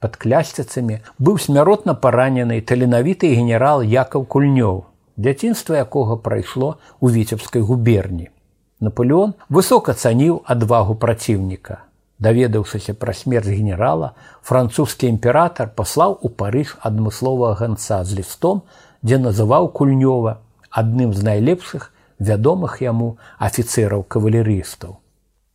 Пад 0.05 0.21
клясцяцамі 0.21 1.00
быў 1.19 1.41
смяротна 1.41 1.95
паранены 1.95 2.61
таленавіты 2.61 3.33
генерал 3.33 3.81
Якаў 3.81 4.29
Кульнёў, 4.29 4.85
дзяцінства 5.17 5.81
якога 5.81 6.21
прайшло 6.21 6.77
ў 7.00 7.17
віцебскай 7.17 7.65
губерні. 7.65 8.29
Наполеон 8.85 9.35
высока 9.49 9.93
цаніў 9.95 10.43
адвагу 10.45 10.95
праціўніка. 10.95 11.85
Даведаўшыся 12.21 12.93
пра 12.95 13.12
смерць 13.17 13.49
генерала, 13.49 14.12
французскі 14.43 15.09
імператар 15.09 15.69
паслаў 15.77 16.19
у 16.21 16.29
парыж 16.29 16.77
адмысловага 16.81 17.55
ганца 17.61 18.05
з 18.05 18.21
лістом, 18.21 18.62
дзе 19.03 19.19
называў 19.19 19.69
кульнёва 19.73 20.41
адным 20.71 21.12
з 21.12 21.25
найлепшых 21.29 21.93
вядомых 22.19 22.81
яму 22.85 23.17
афіцэраў 23.39 24.05
кавалерыстаў. 24.05 24.99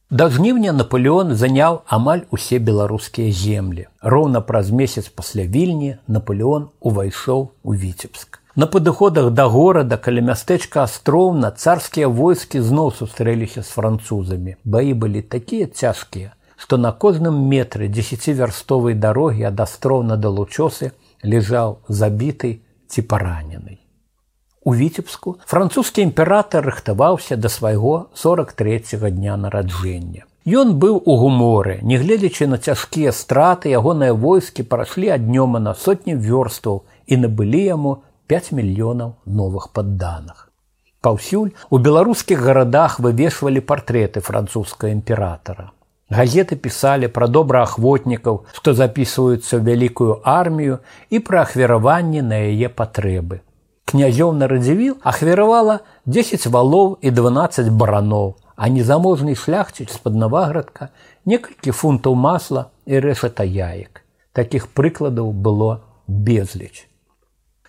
Да 0.09 0.29
жніўня 0.29 0.71
Наполеон 0.71 1.35
заняў 1.35 1.81
амаль 1.89 2.25
усе 2.29 2.57
беларускія 2.59 3.31
землі. 3.31 3.87
Роўна 4.01 4.41
праз 4.41 4.69
месяц 4.69 5.09
пасля 5.09 5.45
вільні 5.45 5.97
Наполеон 6.07 6.69
увайшоў 6.79 7.49
у 7.63 7.73
віцебск. 7.73 8.38
На 8.56 8.66
падыходах 8.66 9.30
да 9.30 9.46
горада 9.46 9.96
каля 9.96 10.22
мястэчка 10.26 10.82
астроўна 10.82 11.50
царскія 11.50 12.08
войскі 12.08 12.60
зноў 12.60 12.90
сустрэліся 12.90 13.62
з 13.62 13.70
французамі. 13.70 14.56
Баі 14.64 14.94
былі 14.94 15.22
такія 15.22 15.66
цяжкія, 15.66 16.34
што 16.56 16.76
на 16.76 16.90
кожным 16.90 17.38
метры 17.52 17.86
дзесяцівярстовай 17.86 18.94
дарогі 18.94 19.46
ад 19.46 19.60
астроўна 19.60 20.16
да 20.16 20.34
лучосы 20.34 20.90
лежаў 21.22 21.78
забіты 21.86 22.58
ці 22.88 23.06
паранены. 23.06 23.78
У 24.66 24.74
віцебску 24.74 25.38
французскі 25.46 26.02
імператор 26.02 26.66
рыхтаваўся 26.66 27.36
да 27.36 27.48
свайго 27.48 28.10
43 28.14 28.98
дня 29.10 29.36
нараджэння. 29.36 30.26
Ён 30.44 30.74
быў 30.82 30.98
у 31.04 31.16
гуморы, 31.16 31.78
нягледзячы 31.82 32.50
на 32.50 32.58
цяжкія 32.58 33.12
страты 33.12 33.70
ягоныя 33.70 34.12
войскі 34.12 34.66
прайшлі 34.66 35.14
ад 35.14 35.22
днёма 35.22 35.60
на 35.62 35.74
сотні 35.74 36.18
вёрстаў 36.18 36.82
і 37.06 37.16
набылі 37.16 37.64
яму 37.64 37.92
5 38.29 38.51
мільёнаў 38.57 39.15
новых 39.25 39.69
падданых. 39.71 40.49
Паўсюль 41.05 41.53
у 41.69 41.77
беларускіх 41.77 42.41
гарадах 42.41 42.99
вывешвалі 42.99 43.61
партрэты 43.61 44.21
французскага 44.25 44.91
імператора. 44.93 45.71
Газеты 46.09 46.55
пісалі 46.55 47.09
пра 47.13 47.27
добраахвотнікаў, 47.27 48.45
што 48.53 48.73
запісваюцца 48.73 49.57
ў 49.57 49.61
вялікую 49.61 50.21
армію 50.21 50.79
і 51.09 51.21
пра 51.21 51.45
ахвяраванні 51.45 52.21
на 52.21 52.41
яе 52.49 52.69
патрэбы. 52.69 53.41
Князёў 53.85 54.33
на 54.33 54.49
радзівіл 54.49 54.97
ахвяравала 55.01 55.79
10 56.05 56.45
валоў 56.49 56.97
і 57.01 57.09
12 57.09 57.69
бараноў, 57.69 58.37
а 58.55 58.69
незаможны 58.69 59.35
шляхціч 59.37 59.89
з-пад 59.93 60.17
наваградка 60.17 60.89
некалькі 61.25 61.69
фунтаў 61.69 62.17
масла 62.17 62.69
і 62.85 63.01
рэшата 63.01 63.45
яек. 63.45 64.01
Такіх 64.33 64.73
прыкладаў 64.73 65.33
было 65.33 65.85
безліч. 66.07 66.88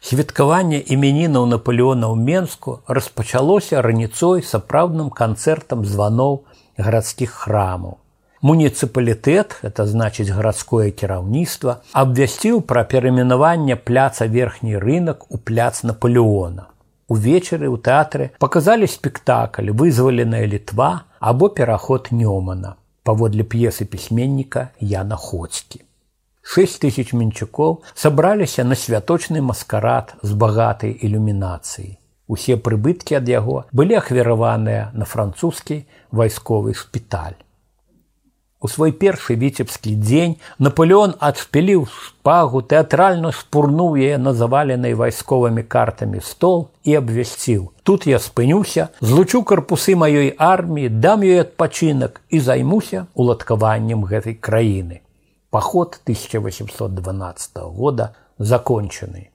Святкаванне 0.07 0.79
іменінаў 0.95 1.47
Наполеона 1.51 2.07
ў 2.07 2.17
Менску 2.27 2.73
распачалося 2.97 3.81
раніцой 3.83 4.43
сапраўдным 4.51 5.09
канцэртам 5.11 5.83
званоў 5.83 6.37
гарадскіх 6.79 7.33
храмаў. 7.39 7.97
Муніцыпалітэт, 8.47 9.57
это 9.67 9.87
значыць 9.91 10.29
гарадское 10.31 10.95
кіраўніцтва, 11.01 11.75
абвясціў 12.05 12.63
пра 12.71 12.87
перамінаванне 12.93 13.75
пляца 13.91 14.31
верхні 14.31 14.79
рынок 14.79 15.27
у 15.29 15.43
пляц 15.43 15.83
Наполеона. 15.83 16.71
Увечары 17.11 17.67
ў 17.67 17.83
тэатры 17.91 18.31
паказалі 18.39 18.87
спектакль 18.87 19.75
вызваленая 19.75 20.47
літва 20.47 20.93
або 21.19 21.51
пераход 21.51 22.15
Нёмана 22.15 22.77
паводле 23.03 23.43
п'есы 23.43 23.91
пісьменніка 23.91 24.69
Яна 24.79 25.19
Хоцкі. 25.19 25.83
6 26.57 26.81
тысяч 26.81 27.13
мінчукоў 27.13 27.83
сабраліся 27.93 28.65
на 28.65 28.77
святочны 28.81 29.43
маскарад 29.45 30.15
з 30.23 30.33
багатай 30.33 30.95
ілюмінацыі. 31.05 31.99
Усе 32.33 32.57
прыбыткі 32.57 33.19
ад 33.19 33.29
яго 33.29 33.57
былі 33.77 33.99
ахвяраваныя 33.99 34.89
на 34.95 35.05
французскі 35.05 35.83
вайсковы 36.11 36.73
шпіталь. 36.73 37.37
У 38.65 38.69
свой 38.73 38.93
першы 38.97 39.37
віцебскі 39.37 39.93
дзень 40.01 40.39
Наполеон 40.59 41.13
адшпіліў 41.21 41.85
шпагу, 41.93 42.63
тэатральна 42.65 43.31
спурнуў 43.37 44.01
яе 44.01 44.17
на 44.17 44.33
заваленай 44.33 44.97
вайсковымі 44.97 45.63
картамі 45.63 46.25
стол 46.25 46.71
і 46.89 46.97
абвясціў. 46.99 47.71
Тут 47.83 48.07
я 48.09 48.19
спынюся, 48.19 48.89
злучу 49.01 49.43
карпусы 49.43 49.93
маёй 49.93 50.33
арміі, 50.39 50.89
дам 50.89 51.27
ёй 51.27 51.45
адпачынак 51.45 52.23
і 52.31 52.41
займуся 52.41 53.07
уладкаваннем 53.15 54.09
гэтай 54.09 54.41
краіны. 54.41 55.03
Паход 55.51 56.01
1812 56.05 57.57
года 57.73 58.15
закончаны. 58.39 59.31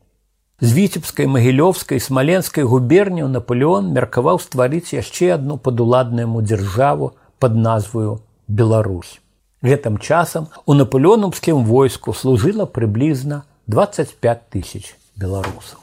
З 0.61 0.73
віцебскай 0.73 1.25
магілёвскай 1.25 1.99
смаленскай 1.99 2.63
губерніяў 2.63 3.27
Наполеон 3.33 3.89
меркаваў 3.95 4.37
стварыць 4.37 4.93
яшчэ 4.93 5.33
адну 5.33 5.57
падуладнаму 5.57 6.43
дзяржаву 6.45 7.15
пад 7.39 7.55
назваю 7.57 8.21
Беларусь. 8.47 9.17
Гэтым 9.65 9.97
часам 9.97 10.49
у 10.65 10.73
наполеонаўскім 10.73 11.65
войску 11.65 12.13
служыла 12.13 12.65
прыблізна 12.65 13.43
25 13.65 14.49
тысяч 14.53 14.93
беларусаў. 15.15 15.81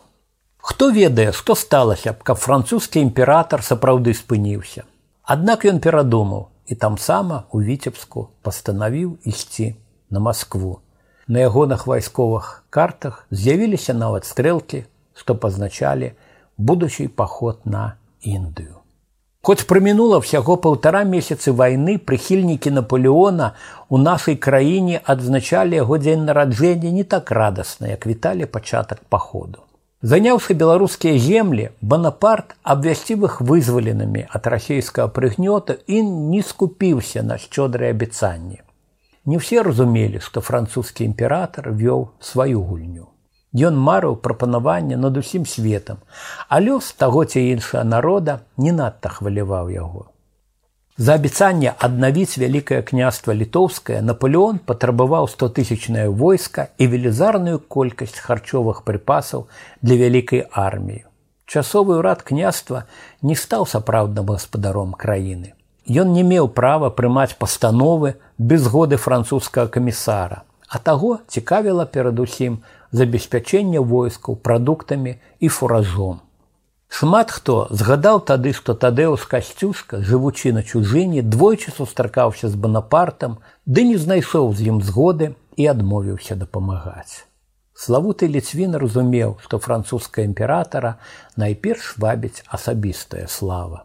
Хто 0.59 0.91
ведае, 0.91 1.33
што 1.33 1.55
сталася 1.55 2.13
б, 2.13 2.23
каб 2.23 2.39
французскі 2.39 3.03
імператор 3.03 3.63
сапраўды 3.63 4.15
спыніўся. 4.15 4.87
Аднак 5.23 5.65
ён 5.65 5.79
перадумаў 5.81 6.49
і 6.67 6.75
там 6.75 6.99
сама 6.99 7.47
у 7.51 7.63
віцебску 7.63 8.29
пастанавіў 8.43 9.19
ісці 9.25 9.75
на 10.13 10.21
Маскву. 10.21 10.81
На 11.27 11.45
ягоных 11.45 11.87
вайсковых 11.87 12.65
картах 12.71 13.27
з'явіліся 13.31 13.95
нават 13.95 14.25
стрэлкі, 14.25 14.87
што 15.15 15.35
пазначалі 15.35 16.13
будучы 16.57 17.09
паход 17.09 17.65
на 17.65 17.97
Індыю. 18.23 18.79
Хоць 19.43 19.65
прамінула 19.71 20.19
ўсяго 20.21 20.57
паўтара 20.61 21.05
месяцы 21.09 21.53
вайны 21.53 21.97
прыхільнікі 21.99 22.73
Наполеона 22.75 23.55
у 23.89 24.01
нашай 24.03 24.37
краіне 24.37 25.01
адзначалі 25.05 25.79
яго 25.79 25.97
дзень 26.03 26.27
нараджэння 26.27 26.91
не 26.91 27.05
так 27.05 27.31
радасна, 27.31 27.89
як 27.95 28.07
віталі 28.07 28.45
пачатак 28.47 29.05
паходу. 29.09 29.63
Заняўшы 30.03 30.55
беларускія 30.55 31.19
землі, 31.19 31.71
Банапарт 31.81 32.55
абвясцівых 32.63 33.41
вызваленымі 33.41 34.27
ад 34.31 34.47
расійскага 34.47 35.11
прыгнёта 35.11 35.75
і 35.87 36.03
не 36.03 36.43
скупіўся 36.43 37.23
на 37.23 37.39
шчодрыя 37.39 37.91
абяцанні. 37.91 38.63
Не 39.25 39.39
ўсе 39.41 39.63
разумелі, 39.63 40.21
што 40.25 40.41
французскі 40.41 41.05
імператор 41.05 41.71
вёў 41.73 42.11
сваю 42.21 42.63
гульню. 42.65 43.09
Ён 43.53 43.81
марыў 43.81 44.17
прапанаванне 44.25 44.97
над 44.97 45.17
усім 45.17 45.45
светам, 45.47 45.99
а 46.49 46.61
лёс 46.61 46.93
таго 46.93 47.25
ці 47.25 47.41
іншага 47.41 47.85
народа 47.85 48.41
не 48.57 48.73
надта 48.73 49.09
хваляваў 49.09 49.69
яго. 49.73 50.09
За 50.99 51.15
абяцанне 51.15 51.73
аднавіць 51.87 52.41
вялікае 52.43 52.83
княства 52.83 53.35
літоўскае 53.41 54.01
Наполеон 54.03 54.59
патрабаваў 54.59 55.29
100тысячнае 55.31 56.09
войска 56.11 56.69
і 56.77 56.89
велізарную 56.95 57.61
колькасць 57.77 58.19
харчовых 58.19 58.83
прыпасаў 58.83 59.47
для 59.81 59.95
вялікай 60.01 60.43
арміі. 60.51 61.05
Часовы 61.47 62.03
ўрад 62.03 62.27
княства 62.27 62.83
не 63.23 63.39
стаў 63.39 63.65
сапраўдным 63.71 64.27
гаспадаром 64.35 64.91
краіны. 64.93 65.55
Ён 65.89 66.13
не 66.13 66.27
меў 66.27 66.51
права 66.53 66.91
прымаць 66.91 67.39
пастановы 67.41 68.19
без 68.39 68.63
згоды 68.63 68.97
французскага 68.97 69.69
камісара, 69.69 70.43
а 70.69 70.79
таго 70.79 71.19
цікавіла 71.27 71.85
перадусім 71.87 72.63
забеспячэння 72.93 73.81
войскаў 73.81 74.37
прадуктамі 74.37 75.17
і 75.41 75.49
фуражом. 75.49 76.21
Шмат 76.89 77.31
хто 77.31 77.69
згадаў 77.71 78.21
тады, 78.25 78.53
што 78.57 78.75
тадэус 78.75 79.25
касцюшка, 79.29 80.01
жывучы 80.01 80.53
на 80.57 80.63
чужыне, 80.63 81.23
двойчы 81.23 81.71
сустракаўся 81.71 82.49
з 82.49 82.57
банапартам, 82.57 83.39
ды 83.67 83.85
не 83.85 83.99
знайшоў 84.01 84.55
з 84.57 84.73
ім 84.73 84.81
згоды 84.81 85.35
і 85.57 85.67
адмовіўся 85.69 86.35
дапамагаць. 86.35 87.29
Славуты 87.79 88.27
ліцвін 88.27 88.75
разумеў, 88.81 89.37
што 89.45 89.61
французская 89.63 90.25
імператара 90.25 90.97
найперш 91.37 91.93
вабіць 91.99 92.43
асабістая 92.49 93.29
слава. 93.29 93.85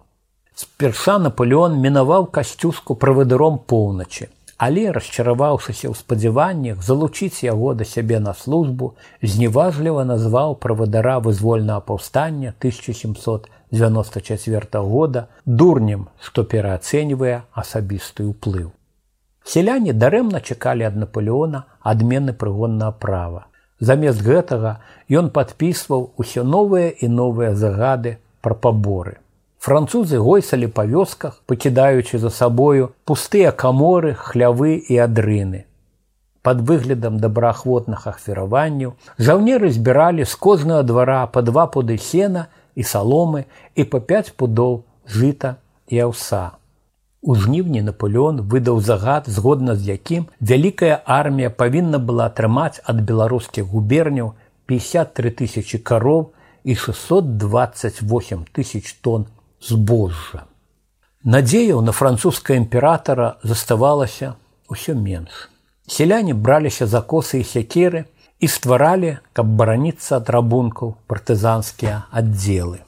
Сперша 0.56 1.20
Наполеон 1.20 1.76
мінаваў 1.84 2.26
касцюшку 2.32 2.96
правадыром 2.96 3.60
поўначы, 3.60 4.30
але 4.58 4.92
расчараваўшыся 4.98 5.86
ў 5.90 5.94
спадзяваннях 6.02 6.78
залучыць 6.90 7.46
яго 7.48 7.70
да 7.80 7.86
сябе 7.94 8.18
на 8.28 8.34
службу 8.44 8.86
зневажліва 9.22 10.02
назваў 10.12 10.50
правадара 10.68 11.18
вызвольнага 11.20 11.82
паўстання 11.90 12.50
1794 12.60 14.86
года 14.94 15.20
дурнем 15.46 16.02
што 16.30 16.40
пераацэньвае 16.56 17.38
асабісты 17.66 18.22
ўплыў 18.30 18.70
Селяне 19.44 19.94
дарэмна 19.94 20.40
чакалі 20.40 20.88
ад 20.88 20.96
Наполеона 20.96 21.66
адмены 21.82 22.34
прыгоннага 22.34 22.96
права. 23.06 23.48
Замест 23.80 24.24
гэтага 24.24 24.78
ён 25.22 25.30
падпісваў 25.36 26.06
усё 26.24 26.44
новыя 26.48 26.90
і 26.90 27.10
новыя 27.12 27.52
загады 27.64 28.18
пра 28.42 28.56
паборы. 28.56 29.20
Французы 29.69 30.17
гойсалі 30.17 30.67
па 30.73 30.87
вёсках, 30.89 31.43
пакідаючы 31.45 32.19
за 32.19 32.31
сабою 32.33 32.87
пустыя 33.05 33.51
каморы, 33.53 34.15
хлявы 34.17 34.81
і 34.81 34.97
адрыны. 35.05 35.67
Пад 36.41 36.63
выглядам 36.71 37.19
добраахвотных 37.21 38.07
ахвіраванняў 38.09 38.95
жаўнеры 39.19 39.69
збіралі 39.69 40.25
з 40.25 40.41
кожнага 40.47 40.89
двара 40.89 41.27
па 41.27 41.45
два 41.45 41.67
пуды 41.77 41.99
сена 42.01 42.47
і 42.81 42.89
саломы 42.95 43.45
і 43.77 43.85
па 43.93 44.01
пяць 44.01 44.33
пудоў 44.33 44.81
жыта 45.05 45.55
і 45.93 46.01
аўса. 46.09 46.43
У 47.21 47.37
жніўні 47.37 47.85
Наполеон 47.93 48.41
выдаў 48.49 48.81
загад, 48.81 49.29
згодна 49.29 49.77
з 49.77 50.01
якім 50.01 50.29
вялікая 50.41 51.03
армія 51.05 51.53
павінна 51.53 52.01
была 52.01 52.33
атрымаць 52.33 52.81
ад 52.89 53.05
беларускіх 53.05 53.69
губерняў 53.69 54.33
53 54.65 55.39
тысячи 55.45 55.77
кароў 55.77 56.31
і 56.65 56.75
628 56.89 58.47
тысяч 58.57 58.97
тонн 59.05 59.29
збожжа. 59.62 60.46
Надзеяў 61.24 61.82
на 61.82 61.92
французскага 61.96 62.60
імператара 62.60 63.38
заставалася 63.44 64.36
ўсё 64.68 64.96
менш. 64.96 65.50
Селяне 65.88 66.34
браліся 66.34 66.88
за 66.88 67.00
косы 67.02 67.40
і 67.40 67.48
сякеры 67.48 68.06
і 68.40 68.48
стваралі, 68.48 69.18
каб 69.32 69.48
бараніцца 69.60 70.20
ад 70.20 70.30
рабункаў 70.36 70.96
партызанскія 71.08 72.04
аддзелы. 72.12 72.84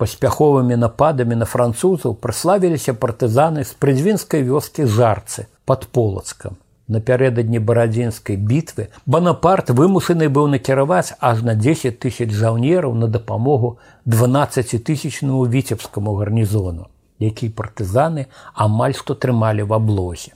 Паспяховымі 0.00 0.76
нападамі 0.76 1.36
на 1.40 1.48
французаў 1.48 2.16
праславіліся 2.20 2.92
партызаны 2.92 3.64
з 3.64 3.76
прыдзвінскай 3.80 4.44
вёскі 4.44 4.84
жарцы 4.84 5.48
под 5.64 5.88
полацкам. 5.88 6.56
Напярэдадні 6.90 7.58
барадзінскай 7.58 8.36
бітвы 8.36 8.88
Банапарт 9.06 9.70
вымушаны 9.70 10.28
быў 10.30 10.46
накіраваць 10.52 11.18
аж 11.18 11.42
на 11.42 11.54
10 11.54 11.98
тысяч 11.98 12.30
жаўнераў 12.30 12.94
на 12.94 13.08
дапамогу 13.08 13.78
12тысячнаму 14.06 15.48
віцебскаму 15.50 16.14
гарнізону, 16.14 16.86
які 17.18 17.48
партызаны 17.48 18.26
амаль 18.54 18.94
што 18.94 19.14
трымалі 19.14 19.66
в 19.66 19.74
аблозе. 19.74 20.32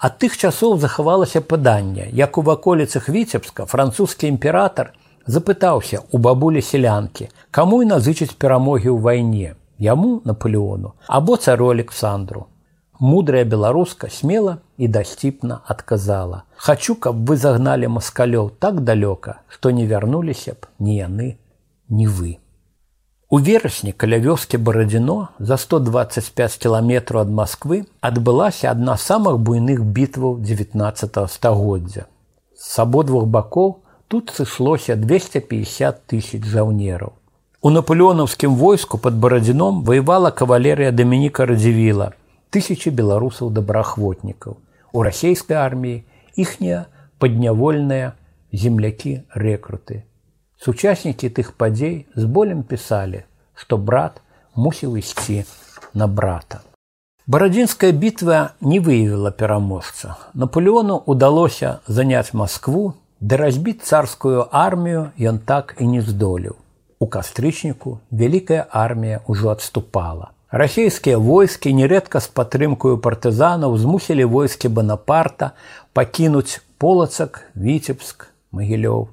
Ад 0.00 0.16
тых 0.16 0.36
часоў 0.40 0.78
захавалася 0.80 1.44
паданне, 1.44 2.08
як 2.12 2.38
у 2.38 2.42
ваколіцах 2.42 3.08
віцебска 3.08 3.66
французскі 3.66 4.28
імператор – 4.28 5.00
запытаўся 5.26 6.02
у 6.10 6.18
бабулі 6.18 6.62
сялянкі, 6.62 7.28
каму 7.50 7.82
і 7.82 7.90
назычыць 7.90 8.34
перамогі 8.34 8.90
ў 8.90 8.98
вайне, 9.00 9.54
яму 9.78 10.20
Наполеону 10.24 10.94
або 11.06 11.36
цару 11.36 11.70
Александру. 11.70 12.46
Мудрая 13.00 13.44
беларуска 13.44 14.10
смела 14.10 14.58
і 14.76 14.88
дасціпна 14.88 15.60
адказала: « 15.64 16.56
Хачу, 16.56 16.94
каб 16.94 17.24
вы 17.24 17.36
загналі 17.36 17.88
маскалёў 17.88 18.50
так 18.60 18.84
далёка, 18.84 19.40
што 19.48 19.70
не 19.70 19.86
вярнуліся 19.86 20.52
б 20.52 20.68
ні 20.78 21.00
яны, 21.00 21.28
ні 21.88 22.06
вы. 22.06 22.36
У 23.30 23.38
верасні 23.38 23.92
каля 23.92 24.18
вёскі 24.18 24.58
барадзіно 24.58 25.28
за 25.38 25.56
125 25.56 26.56
кіламетраў 26.58 27.20
ад 27.22 27.30
Масквы 27.30 27.84
адбылася 28.02 28.70
адна 28.70 28.96
з 28.98 29.06
самых 29.06 29.38
буйных 29.38 29.84
бітваў 29.84 30.40
19 30.42 31.30
стагоддзя. 31.30 32.04
З 32.58 32.78
абодвух 32.84 33.24
бакоў 33.24 33.76
тут 34.08 34.34
сышлося 34.34 34.96
250 34.96 36.02
тысяч 36.10 36.42
жаўнераў. 36.44 37.12
У 37.62 37.70
наполеонаўскім 37.70 38.56
войску 38.56 38.98
под 38.98 39.14
барадзіном 39.14 39.84
воевала 39.84 40.34
кавалерыя 40.34 40.90
Дамініка 40.90 41.46
радзівіла, 41.46 42.12
тысячи 42.54 42.88
беларусаў 42.88 43.50
добраахвотнікаў. 43.50 44.56
У 44.92 45.02
расійскай 45.02 45.56
арміі 45.56 46.04
іхнія 46.36 46.86
паднявольныя 47.18 48.14
землякі 48.52 49.22
рэкруты. 49.34 50.02
Сучаснікі 50.60 51.30
тых 51.30 51.52
падзей 51.56 52.06
з 52.14 52.24
болем 52.24 52.62
пісалі, 52.62 53.24
што 53.54 53.78
брат 53.78 54.20
мусіў 54.56 54.96
ісці 54.96 55.44
на 55.94 56.06
брата. 56.06 56.60
Барадзінская 57.26 57.92
бітва 57.92 58.56
не 58.60 58.80
выявіла 58.80 59.30
пераможца. 59.30 60.16
Наполеону 60.34 60.96
удалося 61.06 61.78
заняць 61.86 62.34
Маскву 62.34 62.94
Да 63.20 63.36
разбіць 63.36 63.84
царскую 63.84 64.48
армію 64.50 65.12
ён 65.20 65.38
так 65.44 65.76
і 65.78 65.86
не 65.86 66.00
здолеў. 66.00 66.56
У 66.98 67.06
кастрычніку 67.06 68.00
вялікая 68.08 68.64
армія 68.72 69.20
ўжо 69.28 69.52
адступала. 69.52 70.32
Расійскія 70.54 71.18
войскі 71.18 71.70
нерэдка 71.78 72.18
з 72.18 72.26
падтрымкаю 72.34 72.98
партызанаў 72.98 73.76
змусілі 73.78 74.26
войскі 74.32 74.68
Банапарта 74.68 75.52
пакінуць 75.94 76.58
полацак, 76.78 77.46
віцебск, 77.54 78.26
магілёў. 78.50 79.08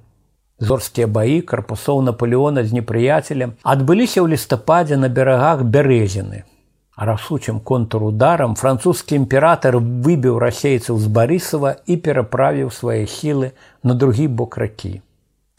Зорскія 0.57 1.05
баі 1.05 1.41
карпусоў 1.45 2.01
Наполеона 2.01 2.65
з 2.65 2.73
непрыяцелем 2.73 3.53
адбыліся 3.61 4.25
ў 4.25 4.33
лістападзе 4.33 4.97
на 4.97 5.09
берагах 5.13 5.61
бярэзіны, 5.61 6.41
Рашучым 6.97 7.59
контурударам 7.61 8.55
французскі 8.57 9.21
імператор 9.21 9.77
выбіў 9.77 10.39
расейцаў 10.41 10.97
з 10.97 11.11
барысава 11.13 11.77
і 11.85 11.97
пераправіў 12.01 12.71
свае 12.73 13.05
сілы 13.05 13.51
на 13.83 13.93
другі 13.93 14.25
бок 14.25 14.57
ракі. 14.57 15.01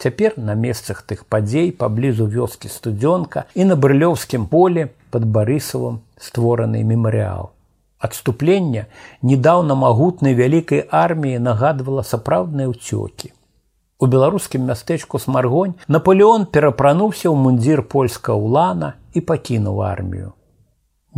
Цяпер 0.03 0.35
на 0.35 0.59
месцах 0.59 1.07
тых 1.07 1.23
падзей 1.31 1.71
паблізу 1.71 2.27
вёскі 2.27 2.67
студзёнка 2.67 3.47
і 3.55 3.71
на 3.71 3.79
брылёўскім 3.79 4.51
поле 4.51 4.91
под 5.13 5.25
барысавым 5.25 6.01
створаны 6.19 6.83
мемарыал. 6.83 7.51
Адступленне 7.99 8.87
недаўна 9.23 9.75
магутнай 9.75 10.35
вялікай 10.39 10.87
арміі 10.91 11.43
нагадвала 11.43 12.07
сапраўдныя 12.07 12.71
ўцёкі. 12.71 13.35
У 13.99 14.07
беларускім 14.07 14.67
мястэчку 14.71 15.19
смаргонь 15.19 15.75
Наполеон 15.89 16.47
перапрануўся 16.47 17.27
ў 17.29 17.37
мундзір 17.37 17.83
польска 17.83 18.39
ўлана 18.39 18.95
і 19.15 19.25
пакінуў 19.27 19.83
армію 19.83 20.39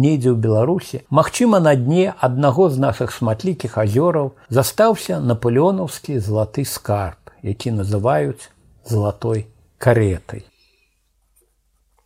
недзе 0.00 0.30
ў 0.32 0.38
беларусі 0.38 1.02
магчыма 1.10 1.60
на 1.64 1.74
дне 1.78 2.12
аднаго 2.28 2.68
з 2.74 2.82
нашых 2.84 3.12
шматлікіх 3.16 3.76
азёраў 3.82 4.32
застаўся 4.58 5.18
наполеонаўскі 5.30 6.18
залаты 6.26 6.64
скарб 6.64 7.34
які 7.50 7.74
называюць 7.80 8.48
залатой 8.92 9.46
каретай 9.78 10.46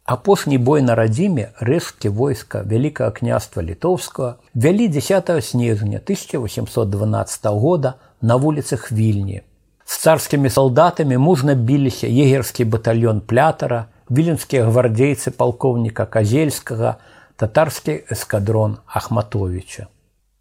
апошні 0.08 0.58
бой 0.58 0.82
на 0.82 0.94
радзіме 0.94 1.48
рэшткі 1.60 2.08
войска 2.08 2.62
вялікага 2.62 3.10
княства 3.10 3.62
літоўскага 3.62 4.36
вялі 4.54 4.88
10 4.88 5.32
снежня 5.44 5.98
1812 6.04 7.46
года 7.46 7.94
на 8.20 8.36
вуліцах 8.36 8.92
вільні 8.92 9.42
з 9.84 9.98
царскімі 9.98 10.50
салдатамі 10.50 11.18
мужна 11.18 11.54
біліся 11.54 12.06
егерскі 12.06 12.64
батальён 12.64 13.20
плятара 13.20 13.86
віленскія 14.10 14.64
гвардзейцы 14.68 15.30
палкоўніка 15.30 16.06
казельскага 16.06 16.96
татарскі 17.36 18.04
эскадрон 18.10 18.78
Ахматовича. 18.86 19.88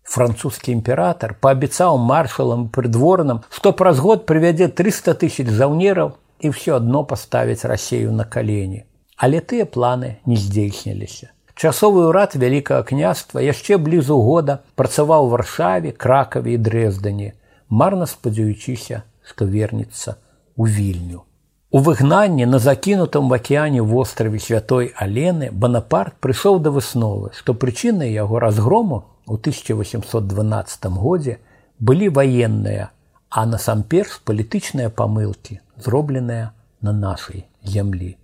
Французскі 0.04 0.72
імператор 0.72 1.36
паабяцаў 1.39 1.98
маршалам 1.98 2.67
прыдворным, 2.67 3.43
што 3.50 3.72
праз 3.72 4.00
год 4.00 4.26
прывядзе 4.28 4.67
300 4.67 5.15
тысяч 5.15 5.48
жаўнераў 5.48 6.15
і 6.39 6.52
ўсё 6.52 6.76
адно 6.80 7.04
паставіць 7.08 7.63
рассею 7.63 8.12
на 8.12 8.24
калені. 8.24 8.84
Але 9.17 9.39
тыя 9.39 9.65
планы 9.65 10.17
не 10.26 10.36
здзейсніліся. 10.36 11.30
Часовы 11.54 12.08
ўрад 12.10 12.34
вялікага 12.36 12.84
княства 12.84 13.43
яшчэ 13.43 13.78
блізу 13.78 14.17
года 14.26 14.62
працаваў 14.76 15.30
варшаве, 15.30 15.91
кракаве 15.93 16.58
і 16.58 16.62
дрэздані, 16.65 17.34
марна 17.69 18.10
спадзяючыся, 18.10 19.04
што 19.22 19.46
вернецца 19.46 20.17
ў 20.58 20.63
вільню. 20.65 21.22
У 21.74 21.80
выгнанні 21.80 22.46
на 22.46 22.60
закінутым 22.60 23.30
в 23.30 23.34
акеане 23.34 23.82
востраве 23.82 24.39
святой 24.39 24.93
Алены 24.96 25.50
Банапарт 25.52 26.17
прыйшоў 26.22 26.60
да 26.62 26.74
высновы, 26.74 27.32
што 27.38 27.54
прычынай 27.54 28.13
яго 28.13 28.41
разгрому 28.43 29.06
ў 29.26 29.41
1812 29.41 30.86
годзе 31.06 31.38
былі 31.80 32.10
ваенныя, 32.10 32.89
а 33.30 33.46
насамперш 33.50 34.19
палітычныя 34.22 34.89
памылкі, 34.89 35.62
зробленыя 35.78 36.52
на 36.82 36.93
нашай 36.93 37.46
зямлі. 37.63 38.17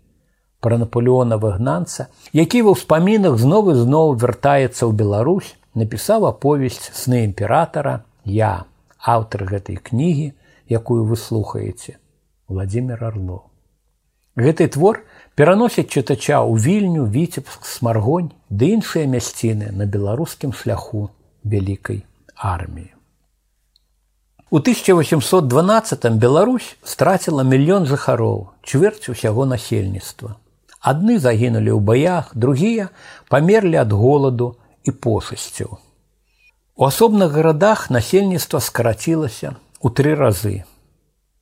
Пра 0.63 0.77
Наполеона 0.77 1.37
выгнанца, 1.39 2.07
які 2.35 2.61
ва 2.67 2.75
ўспамінах 2.75 3.39
знову 3.39 3.75
зноў 3.75 4.19
вяртаецца 4.19 4.83
ў 4.83 4.91
Беларусь, 4.91 5.55
напісаў 5.73 6.27
аповесць 6.27 6.91
сны 6.91 7.23
імператара 7.23 8.03
я, 8.25 8.67
аўтар 8.99 9.47
гэтай 9.47 9.79
кнігі, 9.79 10.33
якую 10.67 11.07
вы 11.07 11.15
слухаеце 11.15 11.95
Владимир 12.47 13.03
Орло. 13.03 13.47
Гэты 14.35 14.67
твор 14.67 15.03
пераносіць 15.35 15.87
чытача 15.87 16.43
ў 16.43 16.59
вільню, 16.59 17.07
віцебск, 17.07 17.63
смаргонь 17.63 18.31
ды 18.51 18.75
іншыя 18.75 19.07
мясціны 19.07 19.71
на 19.71 19.87
беларускім 19.87 20.51
шляху 20.51 21.09
вялікай 21.43 22.03
арміі. 22.35 22.91
У 24.51 24.57
1812 24.57 26.09
Беларусь 26.17 26.75
страціла 26.83 27.43
мільён 27.43 27.85
жыхароў, 27.85 28.49
чвэрць 28.65 29.09
усяго 29.13 29.45
насельніцтва. 29.45 30.35
Адны 30.83 31.19
загінулі 31.19 31.75
ў 31.75 31.79
баях, 31.83 32.31
другія 32.33 32.89
памерлі 33.27 33.75
ад 33.83 33.91
голаду 33.91 34.55
і 34.87 34.91
пошасцяў. 34.91 35.77
У 36.79 36.87
асобных 36.87 37.35
гарадах 37.35 37.89
насельніцтва 37.91 38.63
скарацілася 38.63 39.59
ў 39.83 39.87
тры 39.91 40.15
разы. 40.15 40.63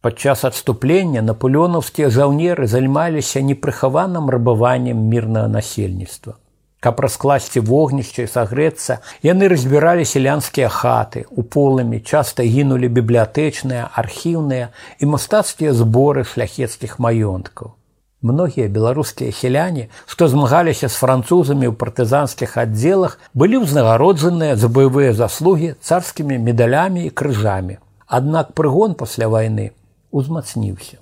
Падчас 0.02 0.42
адступлення 0.50 1.22
наполеонаўскія 1.22 2.10
жаўнеры 2.10 2.66
займаліся 2.66 3.46
непрыхаваным 3.46 4.30
рабаваннем 4.34 4.98
мірнага 4.98 5.48
насельніцтва. 5.54 6.38
Каб 6.80 7.00
раскласці 7.06 7.62
вогнішча 7.70 8.26
і 8.26 8.30
сагрэцца, 8.34 9.00
яны 9.26 9.50
разбіралі 9.54 10.06
сялянскія 10.06 10.70
хаты, 10.70 11.26
у 11.30 11.42
полымі 11.42 12.02
часта 12.02 12.46
гінулі 12.46 12.90
бібліятэчныя, 12.98 13.90
архіўныя 13.94 14.70
і 14.98 15.06
мастацкія 15.14 15.74
зборы 15.74 16.26
шляхецкіх 16.26 16.98
маёнткаў. 16.98 17.74
Многія 18.22 18.68
беларускія 18.68 19.32
сяляне, 19.32 19.88
што 20.10 20.28
змагаліся 20.28 20.90
з 20.90 20.98
французамі 20.98 21.70
ў 21.70 21.74
партызанскіх 21.78 22.58
аддзелах, 22.58 23.20
былі 23.38 23.62
ўзнагароджаныя 23.62 24.58
за 24.58 24.74
баявыя 24.74 25.14
заслугі 25.14 25.76
царскімі 25.78 26.42
медалямі 26.42 27.06
і 27.06 27.14
крыжамі. 27.14 27.78
Аднак 28.08 28.58
прыгон 28.58 28.98
пасля 28.98 29.30
вайны 29.30 29.70
узмацніўся. 30.10 30.98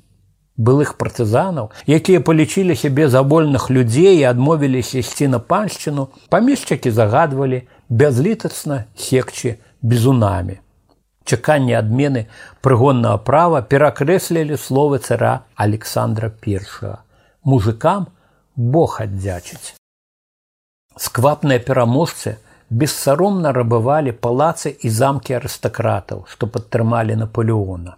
Былых 0.59 0.99
партызанаў, 0.99 1.71
якія 1.87 2.19
палічылі 2.19 2.75
сябе 2.75 3.07
забольных 3.07 3.69
людзей 3.71 4.19
і 4.19 4.27
адмовіліся 4.27 4.99
ісці 4.99 5.31
на 5.31 5.39
паншчыну, 5.39 6.07
памешчыкі 6.27 6.91
загадвалі 6.91 7.63
бязлітасна 7.87 8.85
секчы 8.95 9.55
бізунамі. 9.81 10.59
Чаканне 11.23 11.79
адмены 11.79 12.27
прыгоннага 12.61 13.23
права 13.23 13.63
перакрэслілі 13.63 14.59
словы 14.59 14.99
цара 14.99 15.47
Александра 15.55 16.31
I. 16.43 16.59
Мужыкам 17.43 18.07
Бог 18.55 19.01
аддзячыць. 19.01 19.75
Сквапныя 20.97 21.59
пераможцы 21.59 22.37
бессаромна 22.69 23.51
рабывалі 23.53 24.15
палацы 24.15 24.71
і 24.71 24.89
замкі 24.89 25.37
арыстакратаў, 25.37 26.25
што 26.31 26.47
падтрымалі 26.47 27.19
Наполеона. 27.19 27.95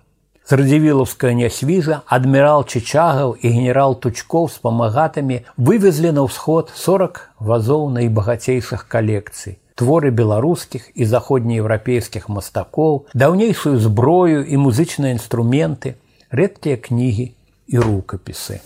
З 0.47 0.57
радзівілаўская 0.59 1.33
нясвіза 1.35 2.01
адмірал 2.07 2.63
Чычагаў 2.63 3.35
і 3.35 3.49
генерал 3.51 3.95
Тучкоў 3.99 4.47
з 4.47 4.61
памагатамі 4.63 5.41
вывезлі 5.57 6.13
на 6.15 6.23
ўсход 6.23 6.71
40 6.71 7.19
вазоў 7.39 7.89
найбагацейшых 7.95 8.87
калекцый. 8.87 9.59
Творы 9.75 10.09
беларускіх 10.09 10.87
і 10.95 11.05
заходнееўрапейскіх 11.05 12.29
мастакоў, 12.31 13.05
даўнейшую 13.13 13.75
зброю 13.77 14.41
і 14.41 14.55
музычныя 14.63 15.13
інструменты, 15.13 15.99
рэдкія 16.31 16.79
кнігі 16.79 17.27
і 17.67 17.83
рукапісы. 17.83 18.63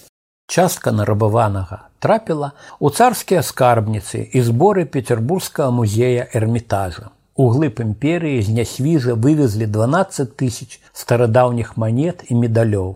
Частка 0.52 0.92
нарабаванага 0.92 1.78
трапіла 2.04 2.48
ў 2.84 2.92
царскія 2.92 3.40
скарбніцы 3.50 4.20
і 4.36 4.42
зборы 4.44 4.84
петербургскага 4.84 5.72
музея 5.72 6.26
эрмітажа. 6.40 7.08
У 7.40 7.46
глыб 7.54 7.80
імперыі 7.80 8.42
з 8.44 8.52
нясвіза 8.58 9.16
вывезлі 9.16 9.70
12 9.78 10.36
тысяч 10.36 10.84
старадаўніх 10.92 11.78
манет 11.80 12.26
і 12.28 12.36
медалёў. 12.42 12.90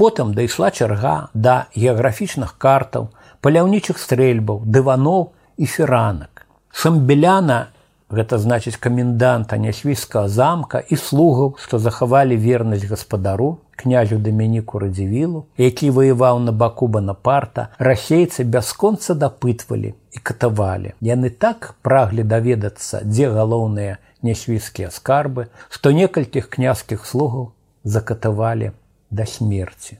Потым 0.00 0.32
дайшла 0.32 0.70
чарга 0.72 1.28
да 1.34 1.68
геаграфічных 1.76 2.56
картаў, 2.56 3.10
паляўнічых 3.44 4.00
стрэльбаў, 4.00 4.64
дываноў 4.64 5.36
і 5.60 5.68
феранак. 5.68 6.46
Шамбеляна 6.72 7.58
гэта 8.08 8.40
значыць 8.40 8.80
каменданта 8.80 9.60
нясвійскага 9.60 10.32
замка 10.32 10.80
і 10.80 10.96
слугаў, 10.96 11.60
што 11.60 11.76
захавалі 11.76 12.40
вернасць 12.40 12.88
гаспадару 12.88 13.58
князю 13.76 14.18
даменіку 14.18 14.78
радзівілу, 14.78 15.44
які 15.58 15.90
ваяваў 15.90 16.38
на 16.38 16.52
баку 16.52 16.86
банапарта, 16.86 17.68
расейцы 17.78 18.44
бясконца 18.44 19.14
дапытвалі 19.14 19.94
і 20.12 20.18
катавалі. 20.22 20.94
Яны 21.00 21.30
так 21.30 21.74
праглі 21.82 22.22
даведацца, 22.22 23.02
дзе 23.04 23.32
галоўныя 23.34 23.98
нясвійскія 24.22 24.90
скарбы, 24.90 25.48
што 25.68 25.90
некалькіх 25.90 26.48
князскіх 26.48 27.06
слугаў 27.06 27.52
закатавалі 27.84 28.72
да 29.10 29.26
смерці. 29.26 29.98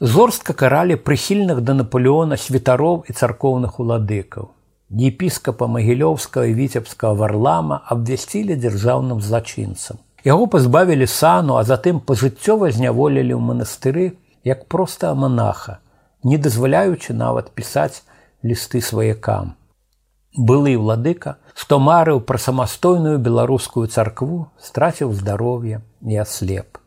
Жорстка 0.00 0.52
каралі 0.54 0.96
прыхільных 0.96 1.60
да 1.60 1.74
Наполеона 1.74 2.36
святароў 2.36 3.04
і 3.08 3.12
царкоўных 3.12 3.80
уладыкаў 3.80 4.48
епіскапа 4.90 5.66
магілёўскага 5.70 6.50
віцебскага 6.58 7.14
варлама 7.14 7.80
абвясцілі 7.86 8.56
дзяржаўным 8.58 9.20
злачынцам. 9.22 10.02
Яго 10.24 10.46
пазбавілі 10.46 11.06
сану, 11.06 11.56
а 11.56 11.64
затым 11.64 12.00
пажыццёва 12.00 12.70
зняволілі 12.70 13.32
ў 13.32 13.40
манастыры 13.40 14.06
як 14.44 14.66
проста 14.68 15.14
манаха, 15.14 15.80
не 16.22 16.36
дазваляючы 16.36 17.16
нават 17.16 17.52
пісаць 17.56 18.04
лісты 18.44 18.80
сваякам. 18.84 19.56
Былы 20.36 20.76
владыка, 20.78 21.36
што 21.54 21.80
марыў 21.80 22.20
пра 22.20 22.38
самастойную 22.38 23.18
беларускую 23.18 23.86
царкву, 23.88 24.46
страціў 24.60 25.12
здароўе 25.12 25.80
і 26.06 26.16
аслеп. 26.22 26.78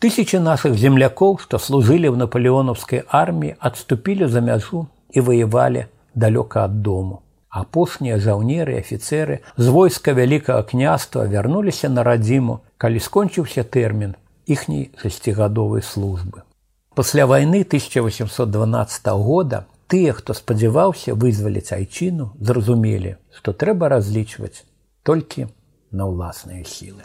Тысячы 0.00 0.38
нашых 0.40 0.76
землякоў, 0.80 1.40
што 1.40 1.58
служылі 1.58 2.08
ў 2.08 2.16
наполеонаўскай 2.16 3.04
арміі, 3.08 3.56
адступілі 3.58 4.28
за 4.28 4.40
мяжу 4.40 4.86
і 5.12 5.20
ваявалі 5.20 5.88
далёка 6.14 6.64
ад 6.64 6.80
дому. 6.80 7.20
Апошнія 7.54 8.18
жаўнеры 8.22 8.78
і 8.78 8.80
афіцеры 8.84 9.40
з 9.56 9.66
войска 9.74 10.14
вялікага 10.14 10.62
княства 10.62 11.26
вярнуліся 11.26 11.88
на 11.90 12.06
радзіму, 12.06 12.60
калі 12.78 13.02
скончыўся 13.02 13.64
тэрмін 13.66 14.14
іхняй 14.46 14.90
шасцігадовай 15.02 15.82
службы. 15.82 16.46
Пасля 16.94 17.26
вайны 17.26 17.62
1812 17.66 19.06
года 19.18 19.66
тыя, 19.90 20.14
хто 20.14 20.34
спадзяваўся 20.34 21.14
вызваліць 21.14 21.74
айчыну, 21.74 22.30
зразумелі, 22.38 23.16
што 23.34 23.52
трэба 23.52 23.90
разлічваць 23.90 24.62
толькі 25.02 25.50
на 25.90 26.06
ўласныя 26.06 26.62
сілы. 26.62 27.02